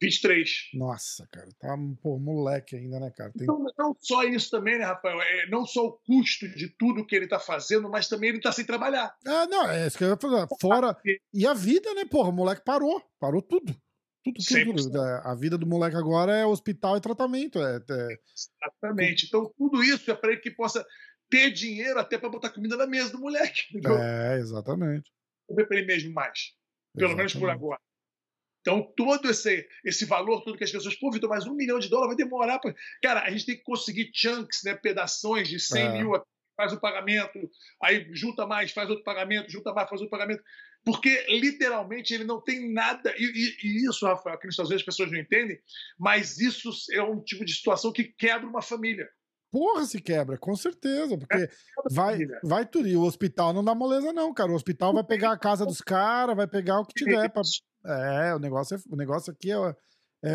23. 0.00 0.70
Nossa, 0.72 1.28
cara, 1.30 1.48
tá 1.58 1.76
pô, 2.02 2.18
moleque 2.18 2.74
ainda, 2.76 2.98
né, 2.98 3.10
cara? 3.14 3.30
Tem... 3.32 3.42
Então, 3.42 3.62
não 3.76 3.94
só 4.00 4.24
isso 4.24 4.48
também, 4.48 4.78
né, 4.78 4.86
Rafael? 4.86 5.20
É, 5.20 5.50
não 5.50 5.66
só 5.66 5.84
o 5.84 5.92
custo 5.92 6.48
de 6.48 6.70
tudo 6.78 7.04
que 7.04 7.14
ele 7.14 7.28
tá 7.28 7.38
fazendo, 7.38 7.90
mas 7.90 8.08
também 8.08 8.30
ele 8.30 8.40
tá 8.40 8.50
sem 8.50 8.64
trabalhar. 8.64 9.14
Ah, 9.26 9.46
não, 9.46 9.68
é 9.68 9.86
isso 9.86 9.98
que 9.98 10.04
eu 10.04 10.08
ia 10.08 10.16
falar. 10.16 10.48
Fora. 10.58 10.96
E 11.34 11.46
a 11.46 11.52
vida, 11.52 11.92
né, 11.92 12.06
porra? 12.06 12.30
O 12.30 12.32
moleque 12.32 12.62
parou. 12.64 13.02
Parou 13.20 13.42
tudo. 13.42 13.76
Tudo, 14.24 14.34
tudo. 14.36 14.72
100%. 14.74 14.76
tudo. 14.84 15.04
É, 15.04 15.22
A 15.24 15.34
vida 15.34 15.56
do 15.58 15.66
moleque 15.66 15.96
agora 15.96 16.32
é 16.36 16.44
hospital 16.46 16.96
e 16.96 17.00
tratamento. 17.00 17.58
É, 17.58 17.76
é- 17.76 18.18
Exatamente. 18.34 19.26
Então, 19.26 19.52
tudo 19.56 19.82
isso 19.82 20.10
é 20.10 20.14
para 20.14 20.32
ele 20.32 20.40
que 20.40 20.50
possa 20.50 20.84
ter 21.30 21.50
dinheiro 21.50 21.98
até 21.98 22.18
para 22.18 22.28
botar 22.28 22.50
comida 22.50 22.76
na 22.76 22.86
mesa 22.86 23.12
do 23.12 23.18
moleque. 23.20 23.62
Entendeu? 23.74 23.98
é, 23.98 24.38
exatamente. 24.38 25.10
Comer 25.48 25.66
para 25.66 25.76
ele 25.78 25.86
mesmo 25.86 26.12
mais. 26.12 26.52
Pelo 26.96 27.16
menos 27.16 27.32
por 27.32 27.38
Exatamente. 27.40 27.64
agora. 27.64 27.80
Então, 28.60 28.92
todo 28.94 29.30
esse, 29.30 29.66
esse 29.84 30.04
valor, 30.04 30.42
tudo 30.42 30.58
que 30.58 30.64
as 30.64 30.70
pessoas, 30.72 30.94
pô, 30.96 31.10
Vitor, 31.10 31.30
mas 31.30 31.46
um 31.46 31.54
milhão 31.54 31.78
de 31.78 31.88
dólares 31.88 32.14
vai 32.14 32.24
demorar. 32.24 32.58
Pra... 32.58 32.74
Cara, 33.02 33.22
a 33.22 33.30
gente 33.30 33.46
tem 33.46 33.56
que 33.56 33.62
conseguir 33.62 34.10
chunks, 34.12 34.60
né, 34.64 34.74
pedações 34.74 35.48
de 35.48 35.58
100 35.58 35.82
É. 35.86 35.92
mil, 35.92 36.10
faz 36.60 36.72
o 36.74 36.80
pagamento, 36.80 37.38
aí 37.82 38.06
junta 38.12 38.46
mais, 38.46 38.70
faz 38.70 38.90
outro 38.90 39.02
pagamento, 39.02 39.50
junta 39.50 39.72
mais, 39.72 39.88
faz 39.88 40.00
outro 40.02 40.10
pagamento. 40.10 40.42
Porque, 40.84 41.24
literalmente, 41.28 42.12
ele 42.12 42.24
não 42.24 42.38
tem 42.40 42.70
nada. 42.72 43.14
E, 43.16 43.24
e- 43.24 43.66
e 43.66 43.88
isso, 43.88 44.04
Rafael, 44.06 44.38
que 44.38 44.46
nos 44.46 44.52
Estados 44.54 44.70
Unidos 44.70 44.82
as 44.82 44.86
pessoas 44.86 45.10
não 45.10 45.18
entendem, 45.18 45.58
mas 45.98 46.38
isso 46.38 46.70
é 46.92 47.02
um 47.02 47.18
tipo 47.20 47.44
de 47.46 47.54
situação 47.54 47.90
que 47.92 48.04
quebra 48.04 48.46
uma 48.46 48.60
família. 48.60 49.08
Porra, 49.50 49.84
se 49.84 50.00
quebra, 50.00 50.36
com 50.38 50.54
certeza. 50.54 51.16
Porque 51.18 51.48
vai, 51.90 52.12
família. 52.14 52.40
vai 52.44 52.66
tudo. 52.66 52.86
E 52.88 52.96
o 52.96 53.02
hospital 53.02 53.52
não 53.54 53.64
dá 53.64 53.74
moleza, 53.74 54.12
não, 54.12 54.32
cara. 54.34 54.52
O 54.52 54.54
hospital 54.54 54.92
vai 54.92 55.02
pegar 55.04 55.32
a 55.32 55.38
casa 55.38 55.64
dos 55.64 55.80
caras, 55.80 56.36
vai 56.36 56.46
pegar 56.46 56.78
o 56.80 56.84
que 56.86 56.94
tiver. 56.94 57.28
Pra... 57.30 57.42
É, 58.28 58.34
o 58.34 58.38
negócio, 58.38 58.76
é, 58.76 58.80
o 58.90 58.96
negócio 58.96 59.32
aqui 59.32 59.50
é, 59.50 59.76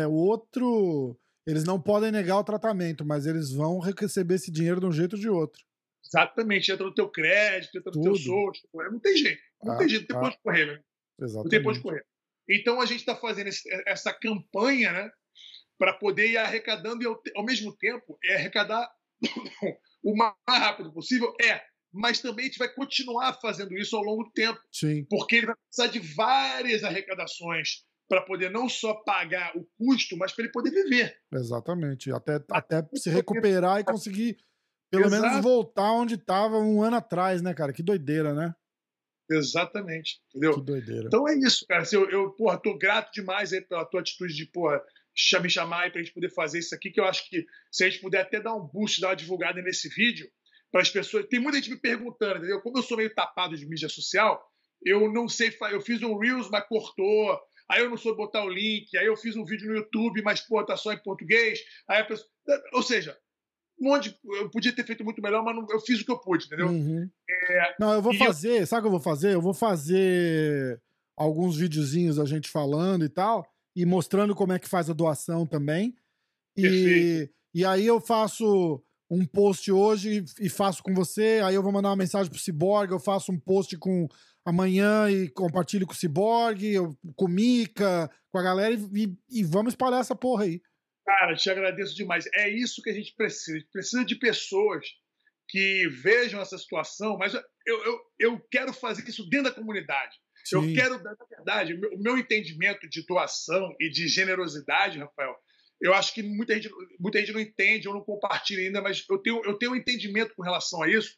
é 0.02 0.06
outro. 0.06 1.16
Eles 1.46 1.62
não 1.64 1.80
podem 1.80 2.10
negar 2.10 2.38
o 2.38 2.44
tratamento, 2.44 3.04
mas 3.06 3.24
eles 3.24 3.52
vão 3.52 3.78
receber 3.78 4.34
esse 4.34 4.50
dinheiro 4.50 4.80
de 4.80 4.86
um 4.86 4.92
jeito 4.92 5.14
ou 5.14 5.20
de 5.20 5.28
outro. 5.30 5.64
Exatamente, 6.06 6.70
entra 6.72 6.86
no 6.86 6.94
teu 6.94 7.08
crédito, 7.10 7.76
entra 7.78 7.92
no 7.94 8.02
teu 8.02 8.12
Tudo. 8.12 8.16
social. 8.18 8.52
Não 8.92 9.00
tem 9.00 9.16
jeito. 9.16 9.40
Não 9.62 9.74
Ah, 9.74 9.78
tem 9.78 9.88
jeito, 9.88 10.02
não 10.02 10.06
tem 10.08 10.16
ah. 10.16 10.20
pra 10.20 10.28
onde 10.28 10.38
correr, 10.42 10.66
né? 10.66 10.72
Não 10.72 10.78
tem 11.18 11.26
Exatamente. 11.58 11.80
correr. 11.82 12.04
Então 12.48 12.80
a 12.80 12.86
gente 12.86 13.00
está 13.00 13.16
fazendo 13.16 13.48
esse- 13.48 13.68
essa 13.86 14.12
campanha, 14.12 14.92
né? 14.92 15.10
Para 15.78 15.92
poder 15.92 16.28
ir 16.30 16.36
arrecadando 16.38 17.02
e 17.02 17.06
ao, 17.06 17.20
ao 17.36 17.44
mesmo 17.44 17.76
tempo 17.76 18.18
é 18.24 18.36
arrecadar 18.36 18.88
o 20.02 20.16
mais 20.16 20.34
rápido 20.48 20.92
possível. 20.92 21.34
É, 21.42 21.60
mas 21.92 22.20
também 22.20 22.44
a 22.44 22.48
gente 22.48 22.58
vai 22.58 22.72
continuar 22.72 23.32
fazendo 23.40 23.76
isso 23.76 23.96
ao 23.96 24.02
longo 24.02 24.24
do 24.24 24.32
tempo, 24.32 24.60
Sim. 24.72 25.04
porque 25.08 25.36
ele 25.36 25.46
vai 25.46 25.56
precisar 25.56 25.88
de 25.92 25.98
várias 26.14 26.84
arrecadações 26.84 27.84
para 28.08 28.22
poder 28.22 28.50
não 28.50 28.68
só 28.68 28.94
pagar 29.02 29.56
o 29.56 29.66
custo, 29.76 30.16
mas 30.16 30.32
para 30.32 30.44
ele 30.44 30.52
poder 30.52 30.70
viver. 30.70 31.18
Exatamente. 31.32 32.12
Até, 32.12 32.40
até 32.52 32.86
se 32.94 33.10
recuperar 33.10 33.80
e 33.80 33.84
conseguir, 33.84 34.36
pelo 34.90 35.06
Exato. 35.06 35.22
menos, 35.22 35.42
voltar 35.42 35.92
onde 35.92 36.14
estava 36.14 36.58
um 36.58 36.82
ano 36.82 36.96
atrás, 36.96 37.42
né, 37.42 37.54
cara? 37.54 37.72
Que 37.72 37.82
doideira, 37.82 38.32
né? 38.34 38.54
Exatamente, 39.30 40.20
entendeu? 40.28 40.54
Que 40.54 40.62
doideira. 40.62 41.06
Então 41.06 41.28
é 41.28 41.34
isso, 41.34 41.66
cara. 41.66 41.84
Eu, 41.92 42.08
eu 42.10 42.30
porra, 42.30 42.58
tô 42.58 42.78
grato 42.78 43.12
demais 43.12 43.52
aí 43.52 43.60
pela 43.60 43.84
tua 43.84 44.00
atitude 44.00 44.34
de, 44.34 44.46
porra, 44.46 44.80
me 45.42 45.50
chamar 45.50 45.82
aí 45.82 45.90
pra 45.90 46.00
gente 46.00 46.14
poder 46.14 46.30
fazer 46.30 46.60
isso 46.60 46.74
aqui, 46.74 46.90
que 46.90 47.00
eu 47.00 47.04
acho 47.04 47.28
que 47.28 47.44
se 47.72 47.84
a 47.84 47.90
gente 47.90 48.00
puder 48.00 48.20
até 48.20 48.40
dar 48.40 48.54
um 48.54 48.66
boost, 48.66 49.00
dar 49.00 49.08
uma 49.08 49.16
divulgada 49.16 49.60
nesse 49.62 49.88
vídeo, 49.88 50.30
para 50.70 50.82
as 50.82 50.90
pessoas. 50.90 51.26
Tem 51.28 51.40
muita 51.40 51.58
gente 51.58 51.70
me 51.70 51.80
perguntando, 51.80 52.38
entendeu? 52.38 52.60
Como 52.60 52.78
eu 52.78 52.82
sou 52.82 52.96
meio 52.96 53.14
tapado 53.14 53.56
de 53.56 53.66
mídia 53.66 53.88
social, 53.88 54.42
eu 54.84 55.10
não 55.12 55.28
sei. 55.28 55.56
Eu 55.70 55.80
fiz 55.80 56.02
um 56.02 56.18
Reels, 56.18 56.50
mas 56.50 56.66
cortou. 56.68 57.38
Aí 57.68 57.82
eu 57.82 57.90
não 57.90 57.96
soube 57.96 58.18
botar 58.18 58.44
o 58.44 58.50
link. 58.50 58.96
Aí 58.96 59.06
eu 59.06 59.16
fiz 59.16 59.36
um 59.36 59.44
vídeo 59.44 59.68
no 59.68 59.76
YouTube, 59.76 60.22
mas, 60.22 60.40
pô, 60.40 60.64
tá 60.64 60.76
só 60.76 60.92
em 60.92 61.02
português. 61.02 61.60
Aí 61.88 62.00
a 62.00 62.04
pessoa. 62.04 62.28
Ou 62.72 62.82
seja, 62.82 63.16
um 63.80 63.90
monte. 63.90 64.18
Eu 64.24 64.50
podia 64.50 64.74
ter 64.74 64.84
feito 64.84 65.04
muito 65.04 65.22
melhor, 65.22 65.44
mas 65.44 65.54
não, 65.54 65.66
eu 65.70 65.80
fiz 65.80 66.00
o 66.00 66.04
que 66.04 66.10
eu 66.10 66.18
pude, 66.18 66.46
entendeu? 66.46 66.68
Uhum. 66.68 67.08
É, 67.28 67.74
não, 67.78 67.92
eu 67.92 68.02
vou 68.02 68.14
fazer. 68.14 68.62
Eu... 68.62 68.66
Sabe 68.66 68.80
o 68.80 68.82
que 68.82 68.86
eu 68.86 68.92
vou 68.92 69.00
fazer? 69.00 69.34
Eu 69.34 69.42
vou 69.42 69.54
fazer 69.54 70.80
alguns 71.16 71.56
videozinhos 71.56 72.18
a 72.18 72.24
gente 72.24 72.50
falando 72.50 73.04
e 73.04 73.08
tal, 73.08 73.46
e 73.74 73.86
mostrando 73.86 74.34
como 74.34 74.52
é 74.52 74.58
que 74.58 74.68
faz 74.68 74.90
a 74.90 74.94
doação 74.94 75.46
também. 75.46 75.94
E, 76.56 77.30
e 77.54 77.64
aí 77.64 77.86
eu 77.86 78.00
faço 78.00 78.82
um 79.10 79.24
post 79.24 79.70
hoje 79.70 80.24
e 80.40 80.48
faço 80.48 80.82
com 80.82 80.92
você, 80.94 81.40
aí 81.44 81.54
eu 81.54 81.62
vou 81.62 81.72
mandar 81.72 81.90
uma 81.90 81.96
mensagem 81.96 82.30
pro 82.30 82.40
Cyborg, 82.40 82.90
eu 82.90 82.98
faço 82.98 83.30
um 83.30 83.38
post 83.38 83.76
com 83.78 84.08
amanhã 84.44 85.10
e 85.10 85.28
compartilho 85.28 85.86
com 85.86 85.92
o 85.92 85.96
Cyborg, 85.96 86.76
com 87.14 87.24
o 87.24 87.28
Mika, 87.28 88.10
com 88.30 88.38
a 88.38 88.42
galera 88.42 88.74
e, 88.74 89.16
e, 89.30 89.44
vamos 89.44 89.72
espalhar 89.72 90.00
essa 90.00 90.14
porra 90.14 90.44
aí. 90.44 90.60
Cara, 91.06 91.36
te 91.36 91.48
agradeço 91.48 91.94
demais. 91.94 92.28
É 92.34 92.50
isso 92.50 92.82
que 92.82 92.90
a 92.90 92.92
gente 92.92 93.14
precisa. 93.14 93.56
A 93.56 93.60
gente 93.60 93.70
precisa 93.70 94.04
de 94.04 94.16
pessoas 94.16 94.84
que 95.48 95.86
vejam 95.88 96.40
essa 96.40 96.58
situação, 96.58 97.16
mas 97.16 97.32
eu, 97.32 97.42
eu, 97.84 98.00
eu 98.18 98.40
quero 98.50 98.72
fazer 98.72 99.08
isso 99.08 99.28
dentro 99.28 99.50
da 99.50 99.54
comunidade. 99.54 100.16
Sim. 100.44 100.56
Eu 100.56 100.74
quero, 100.74 101.02
na 101.02 101.14
verdade, 101.30 101.74
o 101.74 101.98
meu 101.98 102.18
entendimento 102.18 102.88
de 102.88 103.06
doação 103.06 103.74
e 103.80 103.88
de 103.88 104.08
generosidade, 104.08 104.98
Rafael, 104.98 105.36
eu 105.80 105.94
acho 105.94 106.12
que 106.12 106.22
muita 106.22 106.54
gente, 106.54 106.70
muita 106.98 107.20
gente 107.20 107.32
não 107.32 107.40
entende 107.40 107.86
ou 107.86 107.94
não 107.94 108.02
compartilha 108.02 108.64
ainda, 108.64 108.82
mas 108.82 109.04
eu 109.08 109.18
tenho, 109.18 109.44
eu 109.44 109.54
tenho 109.56 109.72
um 109.72 109.76
entendimento 109.76 110.34
com 110.34 110.42
relação 110.42 110.82
a 110.82 110.88
isso 110.88 111.16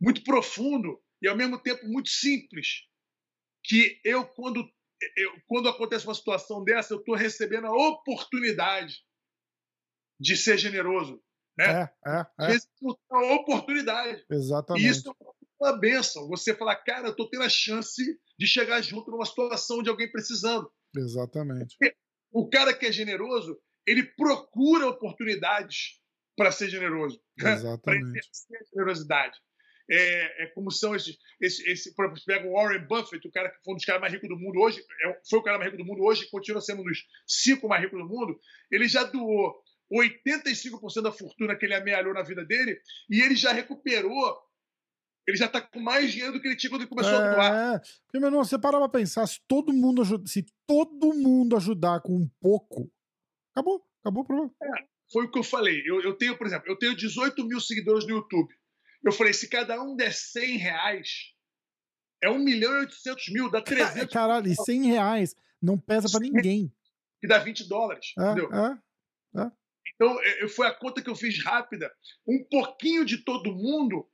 muito 0.00 0.22
profundo 0.22 1.02
e 1.20 1.28
ao 1.28 1.36
mesmo 1.36 1.58
tempo 1.58 1.86
muito 1.86 2.08
simples. 2.08 2.86
Que 3.62 4.00
eu, 4.04 4.24
quando, 4.24 4.66
eu, 5.16 5.32
quando 5.46 5.68
acontece 5.68 6.06
uma 6.06 6.14
situação 6.14 6.62
dessa, 6.64 6.94
eu 6.94 6.98
estou 6.98 7.14
recebendo 7.14 7.66
a 7.66 7.88
oportunidade 7.88 8.96
de 10.20 10.36
ser 10.36 10.58
generoso. 10.58 11.22
Né? 11.58 11.90
É, 12.06 12.10
é, 12.10 12.52
é. 12.52 12.58
A 13.10 13.34
oportunidade. 13.34 14.24
Exatamente. 14.30 14.86
E 14.86 14.90
isso 14.90 15.10
é 15.10 15.64
uma 15.64 15.78
benção. 15.78 16.28
Você 16.28 16.54
falar, 16.54 16.76
cara, 16.76 17.08
eu 17.08 17.10
estou 17.12 17.28
tendo 17.28 17.44
a 17.44 17.48
chance 17.48 18.02
de 18.38 18.46
chegar 18.46 18.80
junto 18.82 19.10
numa 19.10 19.26
situação 19.26 19.82
de 19.82 19.90
alguém 19.90 20.10
precisando. 20.10 20.70
Exatamente. 20.96 21.76
O 22.32 22.48
cara 22.48 22.74
que 22.74 22.86
é 22.86 22.92
generoso, 22.92 23.60
ele 23.86 24.02
procura 24.02 24.88
oportunidades 24.88 26.00
para 26.36 26.52
ser 26.52 26.68
generoso, 26.68 27.20
para 27.36 27.96
exercer 27.96 28.58
a 28.58 28.64
generosidade. 28.72 29.38
É, 29.88 30.44
é, 30.44 30.46
como 30.48 30.70
são 30.70 30.94
esses. 30.94 31.16
Esse, 31.40 31.68
esse, 31.70 31.94
por 31.94 32.04
exemplo, 32.04 32.22
pega 32.26 32.48
o 32.48 32.52
Warren 32.52 32.86
Buffett, 32.86 33.26
o 33.26 33.30
cara 33.30 33.50
que 33.50 33.62
foi 33.64 33.74
um 33.74 33.76
dos 33.76 33.84
caras 33.84 34.00
mais 34.00 34.12
ricos 34.12 34.28
do 34.28 34.38
mundo 34.38 34.60
hoje, 34.60 34.80
é, 34.80 35.20
foi 35.28 35.38
o 35.38 35.42
cara 35.42 35.58
mais 35.58 35.70
rico 35.70 35.82
do 35.82 35.88
mundo 35.88 36.02
hoje, 36.02 36.28
continua 36.30 36.60
sendo 36.60 36.82
um 36.82 36.84
dos 36.84 37.06
cinco 37.26 37.68
mais 37.68 37.82
ricos 37.82 37.98
do 37.98 38.08
mundo. 38.08 38.38
Ele 38.70 38.88
já 38.88 39.04
doou 39.04 39.62
85% 39.92 41.02
da 41.02 41.12
fortuna 41.12 41.56
que 41.56 41.66
ele 41.66 41.74
amealhou 41.74 42.14
na 42.14 42.22
vida 42.22 42.44
dele 42.44 42.80
e 43.08 43.20
ele 43.20 43.36
já 43.36 43.52
recuperou. 43.52 44.38
Ele 45.26 45.36
já 45.36 45.46
está 45.46 45.60
com 45.60 45.78
mais 45.78 46.10
dinheiro 46.10 46.32
do 46.32 46.40
que 46.40 46.48
ele 46.48 46.56
tinha 46.56 46.70
quando 46.70 46.82
ele 46.82 46.90
começou 46.90 47.12
é, 47.12 47.16
a 47.16 47.34
doar. 47.34 47.80
Porque, 47.80 48.18
meu 48.18 48.28
irmão, 48.28 48.42
você 48.42 48.58
para 48.58 48.78
pra 48.78 48.88
pensar, 48.88 49.26
se 49.26 49.38
todo 49.46 49.72
mundo, 49.72 50.02
se 50.26 50.44
todo 50.66 51.14
mundo 51.14 51.56
ajudar 51.56 52.00
com 52.00 52.16
um 52.16 52.28
pouco, 52.40 52.90
Acabou, 53.52 53.84
acabou 54.00 54.22
o 54.22 54.26
problema. 54.26 54.52
É, 54.62 54.84
foi 55.12 55.26
o 55.26 55.30
que 55.30 55.38
eu 55.38 55.42
falei. 55.42 55.82
Eu, 55.84 56.00
eu 56.02 56.14
tenho, 56.14 56.36
por 56.36 56.46
exemplo, 56.46 56.68
eu 56.68 56.76
tenho 56.76 56.96
18 56.96 57.44
mil 57.44 57.60
seguidores 57.60 58.06
no 58.06 58.16
YouTube. 58.16 58.54
Eu 59.02 59.12
falei, 59.12 59.32
se 59.32 59.48
cada 59.48 59.82
um 59.82 59.96
der 59.96 60.12
100 60.12 60.56
reais, 60.58 61.34
é 62.22 62.28
1 62.28 62.38
milhão 62.38 62.72
e 62.74 62.80
800 62.80 63.28
mil, 63.30 63.50
dá 63.50 63.62
300 63.62 64.12
Caralho, 64.12 64.46
e 64.46 64.54
100 64.54 64.86
reais 64.86 65.34
não 65.60 65.78
pesa 65.78 66.08
para 66.10 66.20
ninguém. 66.20 66.72
E 67.22 67.26
dá 67.26 67.38
20 67.38 67.68
dólares, 67.68 68.12
é, 68.18 68.22
entendeu? 68.22 68.50
É, 68.52 69.42
é. 69.42 69.50
Então, 69.94 70.16
foi 70.48 70.66
a 70.66 70.74
conta 70.74 71.02
que 71.02 71.10
eu 71.10 71.16
fiz 71.16 71.42
rápida. 71.44 71.92
Um 72.26 72.42
pouquinho 72.44 73.04
de 73.04 73.18
todo 73.18 73.54
mundo 73.54 74.08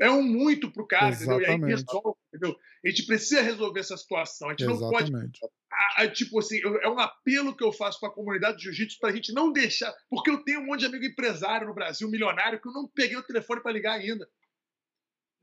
é 0.00 0.10
um 0.10 0.22
muito 0.22 0.70
pro 0.70 0.86
cara, 0.86 1.14
entendeu? 1.14 1.40
E 1.40 1.46
aí 1.46 1.58
resolve, 1.58 2.18
entendeu? 2.28 2.56
A 2.84 2.88
gente 2.88 3.06
precisa 3.06 3.42
resolver 3.42 3.80
essa 3.80 3.96
situação. 3.96 4.48
A 4.48 4.52
gente 4.52 4.64
Exatamente. 4.64 5.12
não 5.12 5.30
pode 5.30 5.52
a, 5.70 6.02
a, 6.02 6.10
tipo 6.10 6.38
assim, 6.38 6.58
eu, 6.58 6.80
é 6.80 6.88
um 6.88 6.98
apelo 6.98 7.54
que 7.54 7.62
eu 7.62 7.72
faço 7.72 8.00
para 8.00 8.08
a 8.08 8.12
comunidade 8.12 8.58
de 8.58 8.64
jiu-jitsu 8.64 8.98
para 8.98 9.10
a 9.10 9.14
gente 9.14 9.32
não 9.32 9.52
deixar. 9.52 9.94
Porque 10.08 10.30
eu 10.30 10.42
tenho 10.42 10.60
um 10.60 10.66
monte 10.66 10.80
de 10.80 10.86
amigo 10.86 11.04
empresário 11.04 11.66
no 11.66 11.74
Brasil, 11.74 12.10
milionário, 12.10 12.60
que 12.60 12.68
eu 12.68 12.72
não 12.72 12.88
peguei 12.88 13.16
o 13.16 13.22
telefone 13.22 13.62
para 13.62 13.72
ligar 13.72 13.94
ainda. 13.94 14.28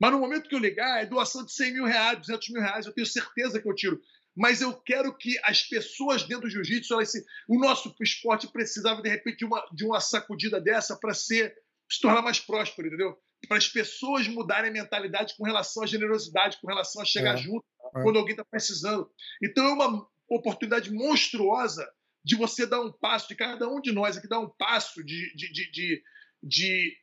Mas 0.00 0.12
no 0.12 0.20
momento 0.20 0.48
que 0.48 0.54
eu 0.54 0.60
ligar, 0.60 1.02
é 1.02 1.06
doação 1.06 1.44
de 1.44 1.52
100 1.52 1.72
mil 1.72 1.84
reais, 1.84 2.18
200 2.18 2.48
mil 2.50 2.62
reais, 2.62 2.86
eu 2.86 2.92
tenho 2.92 3.06
certeza 3.06 3.60
que 3.60 3.68
eu 3.68 3.74
tiro. 3.74 4.00
Mas 4.36 4.60
eu 4.60 4.72
quero 4.72 5.16
que 5.16 5.36
as 5.42 5.62
pessoas 5.64 6.22
dentro 6.22 6.42
do 6.42 6.50
jiu-jitsu, 6.50 6.94
o 7.48 7.58
nosso 7.58 7.92
esporte 8.00 8.46
precisava, 8.46 9.02
de 9.02 9.08
repente, 9.08 9.38
de 9.38 9.44
uma, 9.44 9.66
de 9.72 9.84
uma 9.84 10.00
sacudida 10.00 10.60
dessa 10.60 10.96
para 10.96 11.12
ser 11.12 11.56
se 11.88 12.00
tornar 12.00 12.22
mais 12.22 12.40
próspero, 12.40 12.88
entendeu? 12.88 13.16
Para 13.46 13.58
as 13.58 13.68
pessoas 13.68 14.26
mudarem 14.28 14.70
a 14.70 14.72
mentalidade 14.72 15.34
com 15.36 15.44
relação 15.44 15.82
à 15.82 15.86
generosidade, 15.86 16.58
com 16.60 16.66
relação 16.66 17.00
a 17.00 17.04
chegar 17.04 17.34
é, 17.34 17.36
junto 17.36 17.64
é. 17.96 18.02
quando 18.02 18.18
alguém 18.18 18.32
está 18.32 18.44
precisando. 18.44 19.10
Então 19.42 19.64
é 19.64 19.72
uma 19.72 20.08
oportunidade 20.28 20.92
monstruosa 20.92 21.88
de 22.24 22.36
você 22.36 22.66
dar 22.66 22.80
um 22.80 22.92
passo, 22.92 23.28
de 23.28 23.36
cada 23.36 23.68
um 23.68 23.80
de 23.80 23.92
nós 23.92 24.16
aqui 24.16 24.28
dar 24.28 24.40
um 24.40 24.50
passo 24.50 25.02
de, 25.04 25.34
de, 25.34 25.52
de, 25.52 25.70
de, 25.70 26.02
de 26.42 26.96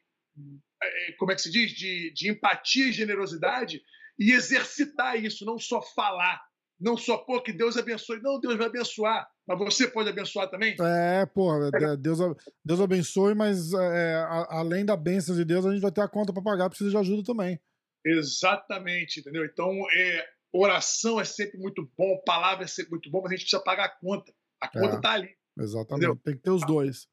é, 0.82 1.12
como 1.14 1.32
é 1.32 1.36
que 1.36 1.42
se 1.42 1.52
diz? 1.52 1.72
De, 1.72 2.12
de 2.14 2.30
empatia 2.30 2.90
e 2.90 2.94
generosidade 2.94 3.82
e 4.20 4.32
exercitar 4.32 5.22
isso, 5.22 5.46
não 5.46 5.58
só 5.58 5.82
falar, 5.82 6.42
não 6.80 6.98
só, 6.98 7.18
pô, 7.18 7.42
que 7.42 7.52
Deus 7.52 7.78
abençoe. 7.78 8.22
Não, 8.22 8.40
Deus 8.40 8.56
vai 8.58 8.68
abençoar, 8.68 9.28
mas 9.48 9.58
você 9.60 9.88
pode 9.88 10.10
abençoar 10.10 10.50
também? 10.50 10.76
É, 10.80 11.26
pô, 11.26 11.52
Deus, 12.00 12.20
Deus 12.64 12.82
abençoe, 12.82 13.36
mas 13.36 13.74
é, 13.74 14.26
além 14.50 14.84
da 14.84 14.98
bênção 14.98 15.36
de 15.36 15.46
Deus, 15.46 15.66
a 15.66 15.72
gente 15.72 15.82
vai 15.82 15.92
ter 15.92 16.02
a 16.02 16.08
conta 16.08 16.34
para 16.34 16.42
pagar, 16.42 16.70
precisa 16.70 16.90
de 16.90 16.98
ajuda 16.98 17.24
também. 17.24 17.60
Exatamente, 18.04 19.20
entendeu? 19.20 19.46
Então, 19.46 19.72
é, 19.96 20.28
oração 20.52 21.20
é 21.20 21.26
sempre 21.26 21.60
muito 21.60 21.90
bom, 21.98 22.22
palavra 22.26 22.66
é 22.66 22.68
sempre 22.68 22.92
muito 22.92 23.10
bom, 23.10 23.22
mas 23.22 23.32
a 23.32 23.36
gente 23.36 23.46
precisa 23.46 23.64
pagar 23.64 23.86
a 23.86 23.90
conta. 23.90 24.34
A 24.62 24.68
conta 24.68 24.96
está 24.96 25.12
é, 25.12 25.16
ali. 25.16 25.38
Exatamente, 25.58 26.06
entendeu? 26.06 26.22
tem 26.24 26.36
que 26.36 26.42
ter 26.42 26.52
os 26.52 26.66
dois. 26.66 27.08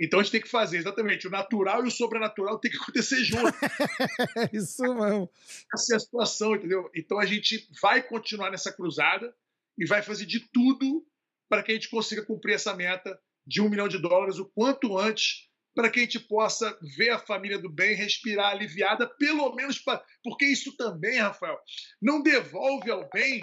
Então 0.00 0.18
a 0.18 0.22
gente 0.22 0.32
tem 0.32 0.40
que 0.40 0.48
fazer, 0.48 0.78
exatamente. 0.78 1.28
O 1.28 1.30
natural 1.30 1.84
e 1.84 1.88
o 1.88 1.90
sobrenatural 1.90 2.58
tem 2.58 2.70
que 2.70 2.76
acontecer 2.76 3.22
junto. 3.24 3.52
Isso 4.52 4.82
mesmo. 4.82 5.30
Essa 5.72 5.94
é 5.94 5.96
a 5.96 6.00
situação, 6.00 6.56
entendeu? 6.56 6.90
Então 6.94 7.20
a 7.20 7.24
gente 7.24 7.68
vai 7.80 8.02
continuar 8.02 8.50
nessa 8.50 8.72
cruzada 8.72 9.32
e 9.78 9.86
vai 9.86 10.02
fazer 10.02 10.26
de 10.26 10.40
tudo 10.40 11.06
para 11.52 11.62
que 11.62 11.70
a 11.70 11.74
gente 11.74 11.90
consiga 11.90 12.24
cumprir 12.24 12.54
essa 12.54 12.74
meta 12.74 13.20
de 13.46 13.60
um 13.60 13.68
milhão 13.68 13.86
de 13.86 14.00
dólares 14.00 14.38
o 14.38 14.50
quanto 14.54 14.96
antes 14.96 15.50
para 15.74 15.90
que 15.90 16.00
a 16.00 16.02
gente 16.02 16.18
possa 16.18 16.78
ver 16.96 17.10
a 17.10 17.18
família 17.18 17.58
do 17.58 17.68
bem 17.70 17.94
respirar 17.94 18.52
aliviada, 18.52 19.06
pelo 19.18 19.54
menos 19.54 19.78
pra... 19.78 20.02
porque 20.24 20.46
isso 20.46 20.74
também, 20.78 21.18
Rafael, 21.18 21.58
não 22.00 22.22
devolve 22.22 22.90
ao 22.90 23.06
bem. 23.10 23.42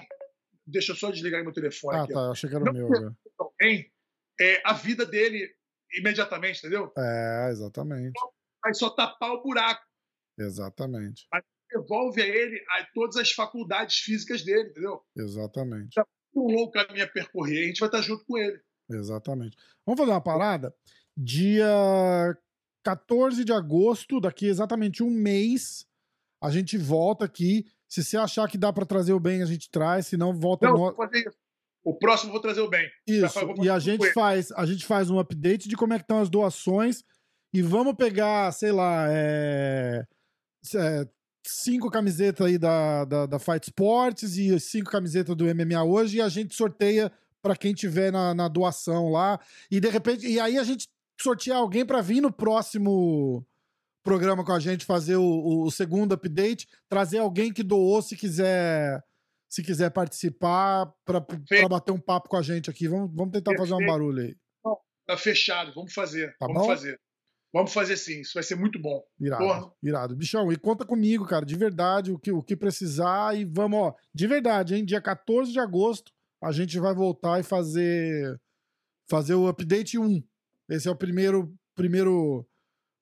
Deixa 0.66 0.92
eu 0.92 0.96
só 0.96 1.12
desligar 1.12 1.44
meu 1.44 1.54
telefone. 1.54 1.98
Ah, 1.98 2.04
aqui, 2.04 2.14
tá, 2.14 2.20
ó. 2.20 2.32
achei 2.32 2.50
que 2.50 2.56
era 2.56 2.68
o 2.68 2.74
meu. 2.74 2.90
Né? 2.90 3.14
Ao 3.38 3.54
bem, 3.60 3.92
é, 4.42 4.60
a 4.66 4.74
vida 4.74 5.06
dele 5.06 5.48
imediatamente, 5.94 6.58
entendeu? 6.58 6.92
É, 6.98 7.50
exatamente. 7.52 8.20
Vai 8.64 8.74
só 8.74 8.90
tapar 8.90 9.34
o 9.34 9.44
buraco. 9.44 9.86
Exatamente. 10.36 11.28
Mas 11.32 11.44
devolve 11.72 12.24
a 12.24 12.28
ele 12.28 12.60
a 12.72 12.88
todas 12.92 13.18
as 13.18 13.32
faculdades 13.32 13.98
físicas 13.98 14.44
dele, 14.44 14.70
entendeu? 14.70 15.00
Exatamente. 15.16 15.94
Um 16.36 16.52
longo 16.52 16.72
caminho 16.72 17.04
a 17.04 17.08
percorrer, 17.08 17.64
a 17.64 17.68
gente 17.68 17.80
vai 17.80 17.90
estar 17.90 18.02
junto 18.02 18.26
com 18.26 18.38
ele. 18.38 18.60
Exatamente. 18.90 19.58
Vamos 19.86 20.00
fazer 20.00 20.12
uma 20.12 20.22
parada? 20.22 20.74
Dia 21.16 21.68
14 22.84 23.44
de 23.44 23.52
agosto, 23.52 24.20
daqui 24.20 24.48
exatamente 24.48 25.04
um 25.04 25.10
mês, 25.10 25.86
a 26.42 26.50
gente 26.50 26.78
volta 26.78 27.26
aqui. 27.26 27.66
Se 27.88 28.04
você 28.04 28.18
achar 28.18 28.48
que 28.48 28.58
dá 28.58 28.72
para 28.72 28.86
trazer 28.86 29.14
o 29.14 29.20
bem, 29.20 29.42
a 29.42 29.46
gente 29.46 29.70
traz, 29.70 30.08
se 30.08 30.18
não, 30.18 30.34
volta 30.34 30.68
não, 30.68 30.78
no... 30.78 30.96
O 31.84 31.96
próximo 31.96 32.32
vou 32.32 32.42
trazer 32.42 32.62
o 32.62 32.70
bem. 32.70 32.88
Isso. 33.08 33.40
E 33.64 33.70
a 33.70 33.80
gente 33.80 34.12
faz, 34.12 34.52
a 34.52 34.66
gente 34.66 34.86
faz 34.86 35.10
um 35.10 35.20
update 35.20 35.68
de 35.68 35.76
como 35.76 35.94
é 35.94 35.98
que 35.98 36.04
estão 36.04 36.20
as 36.20 36.30
doações 36.30 37.04
e 37.54 37.62
vamos 37.62 37.96
pegar, 37.96 38.52
sei 38.52 38.72
lá, 38.72 39.08
é, 39.10 40.06
é, 40.76 41.08
cinco 41.46 41.90
camisetas 41.90 42.46
aí 42.46 42.58
da, 42.58 43.06
da, 43.06 43.26
da 43.26 43.40
Fight 43.40 43.68
Sports 43.68 44.38
e 44.38 44.60
cinco 44.60 44.92
camisetas 44.92 45.36
do 45.36 45.46
MMA 45.46 45.84
hoje 45.84 46.18
e 46.18 46.22
a 46.22 46.30
gente 46.30 46.56
sorteia 46.56 47.12
para 47.42 47.56
quem 47.56 47.74
tiver 47.74 48.12
na, 48.12 48.34
na, 48.34 48.48
doação 48.48 49.10
lá. 49.10 49.40
E 49.72 49.80
de 49.80 49.90
repente, 49.90 50.28
e 50.28 50.40
aí 50.40 50.58
a 50.58 50.64
gente 50.64 50.88
sortear 51.20 51.58
alguém 51.58 51.86
para 51.86 52.02
vir 52.02 52.22
no 52.22 52.32
próximo 52.32 53.46
programa 54.04 54.44
com 54.44 54.54
a 54.54 54.60
gente, 54.60 54.86
fazer 54.86 55.18
o, 55.18 55.64
o, 55.64 55.72
segundo 55.72 56.14
update, 56.14 56.68
trazer 56.88 57.20
alguém 57.20 57.54
que 57.54 57.64
doou 57.64 58.02
se 58.02 58.16
quiser 58.16 59.04
se 59.48 59.64
quiser 59.64 59.90
participar 59.90 60.94
para 61.04 61.26
bater 61.68 61.92
um 61.92 62.00
papo 62.00 62.30
com 62.30 62.38
a 62.38 62.42
gente 62.42 62.70
aqui. 62.70 62.88
Vamos, 62.88 63.10
vamos 63.16 63.32
tentar 63.32 63.52
Perfeito. 63.52 63.70
fazer 63.70 63.84
um 63.84 63.88
barulho 63.88 64.22
aí. 64.22 64.36
Tá 65.08 65.18
fechado, 65.18 65.74
vamos 65.74 65.92
fazer. 65.92 66.36
Tá 66.38 66.46
vamos 66.46 66.62
bom? 66.62 66.68
fazer. 66.68 67.00
Vamos 67.52 67.74
fazer 67.74 67.98
sim, 67.98 68.22
isso 68.22 68.34
vai 68.36 68.44
ser 68.44 68.56
muito 68.56 68.80
bom. 68.80 69.04
Irado, 69.20 69.44
Porra. 69.44 69.72
irado. 69.82 70.16
Bichão, 70.16 70.52
e 70.52 70.56
conta 70.58 70.86
comigo, 70.86 71.26
cara, 71.26 71.46
de 71.46 71.56
verdade, 71.56 72.12
o 72.12 72.20
que, 72.20 72.32
o 72.32 72.44
que 72.44 72.56
precisar 72.56 73.36
e 73.36 73.44
vamos, 73.44 73.80
ó, 73.80 73.96
de 74.14 74.28
verdade, 74.28 74.76
hein, 74.76 74.86
dia 74.86 75.02
14 75.02 75.52
de 75.52 75.60
agosto, 75.60 76.12
a 76.42 76.52
gente 76.52 76.78
vai 76.80 76.94
voltar 76.94 77.40
e 77.40 77.44
fazer 77.44 78.40
fazer 79.10 79.34
o 79.34 79.48
update 79.48 79.98
1. 79.98 80.24
Esse 80.70 80.88
é 80.88 80.92
o 80.92 80.96
primeiro 80.96 81.52
primeiro 81.76 82.46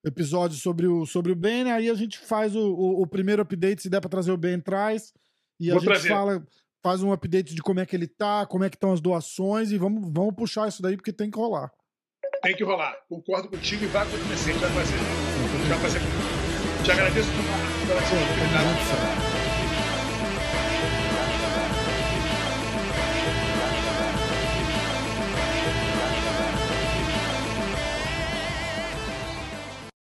episódio 0.05 0.57
sobre 0.57 0.87
o, 0.87 1.05
sobre 1.05 1.31
o 1.31 1.35
Ben, 1.35 1.71
aí 1.71 1.89
a 1.89 1.93
gente 1.95 2.17
faz 2.17 2.55
o, 2.55 2.61
o, 2.61 3.01
o 3.01 3.07
primeiro 3.07 3.41
update, 3.41 3.81
se 3.81 3.89
der 3.89 3.99
pra 3.99 4.09
trazer 4.09 4.31
o 4.31 4.37
Ben, 4.37 4.59
traz, 4.61 5.13
e 5.59 5.69
Vou 5.69 5.77
a 5.77 5.79
gente 5.79 5.89
trazer. 5.89 6.09
fala, 6.09 6.47
faz 6.81 7.03
um 7.03 7.11
update 7.11 7.53
de 7.53 7.61
como 7.61 7.79
é 7.79 7.85
que 7.85 7.95
ele 7.95 8.07
tá, 8.07 8.45
como 8.45 8.63
é 8.63 8.69
que 8.69 8.75
estão 8.75 8.93
as 8.93 9.01
doações, 9.01 9.71
e 9.71 9.77
vamos, 9.77 10.09
vamos 10.13 10.35
puxar 10.35 10.67
isso 10.67 10.81
daí, 10.81 10.95
porque 10.95 11.11
tem 11.11 11.29
que 11.29 11.37
rolar. 11.37 11.71
Tem 12.41 12.55
que 12.55 12.63
rolar. 12.63 12.95
Concordo 13.09 13.49
contigo 13.49 13.83
e 13.83 13.87
vai 13.87 14.03
acontecer, 14.03 14.53
vai 14.53 14.69
fazer. 14.69 14.97
Vai 15.69 15.79
fazer. 15.79 15.99
Te 16.83 16.91
agradeço 16.91 17.29
pela 17.87 17.99
oportunidade. 17.99 18.96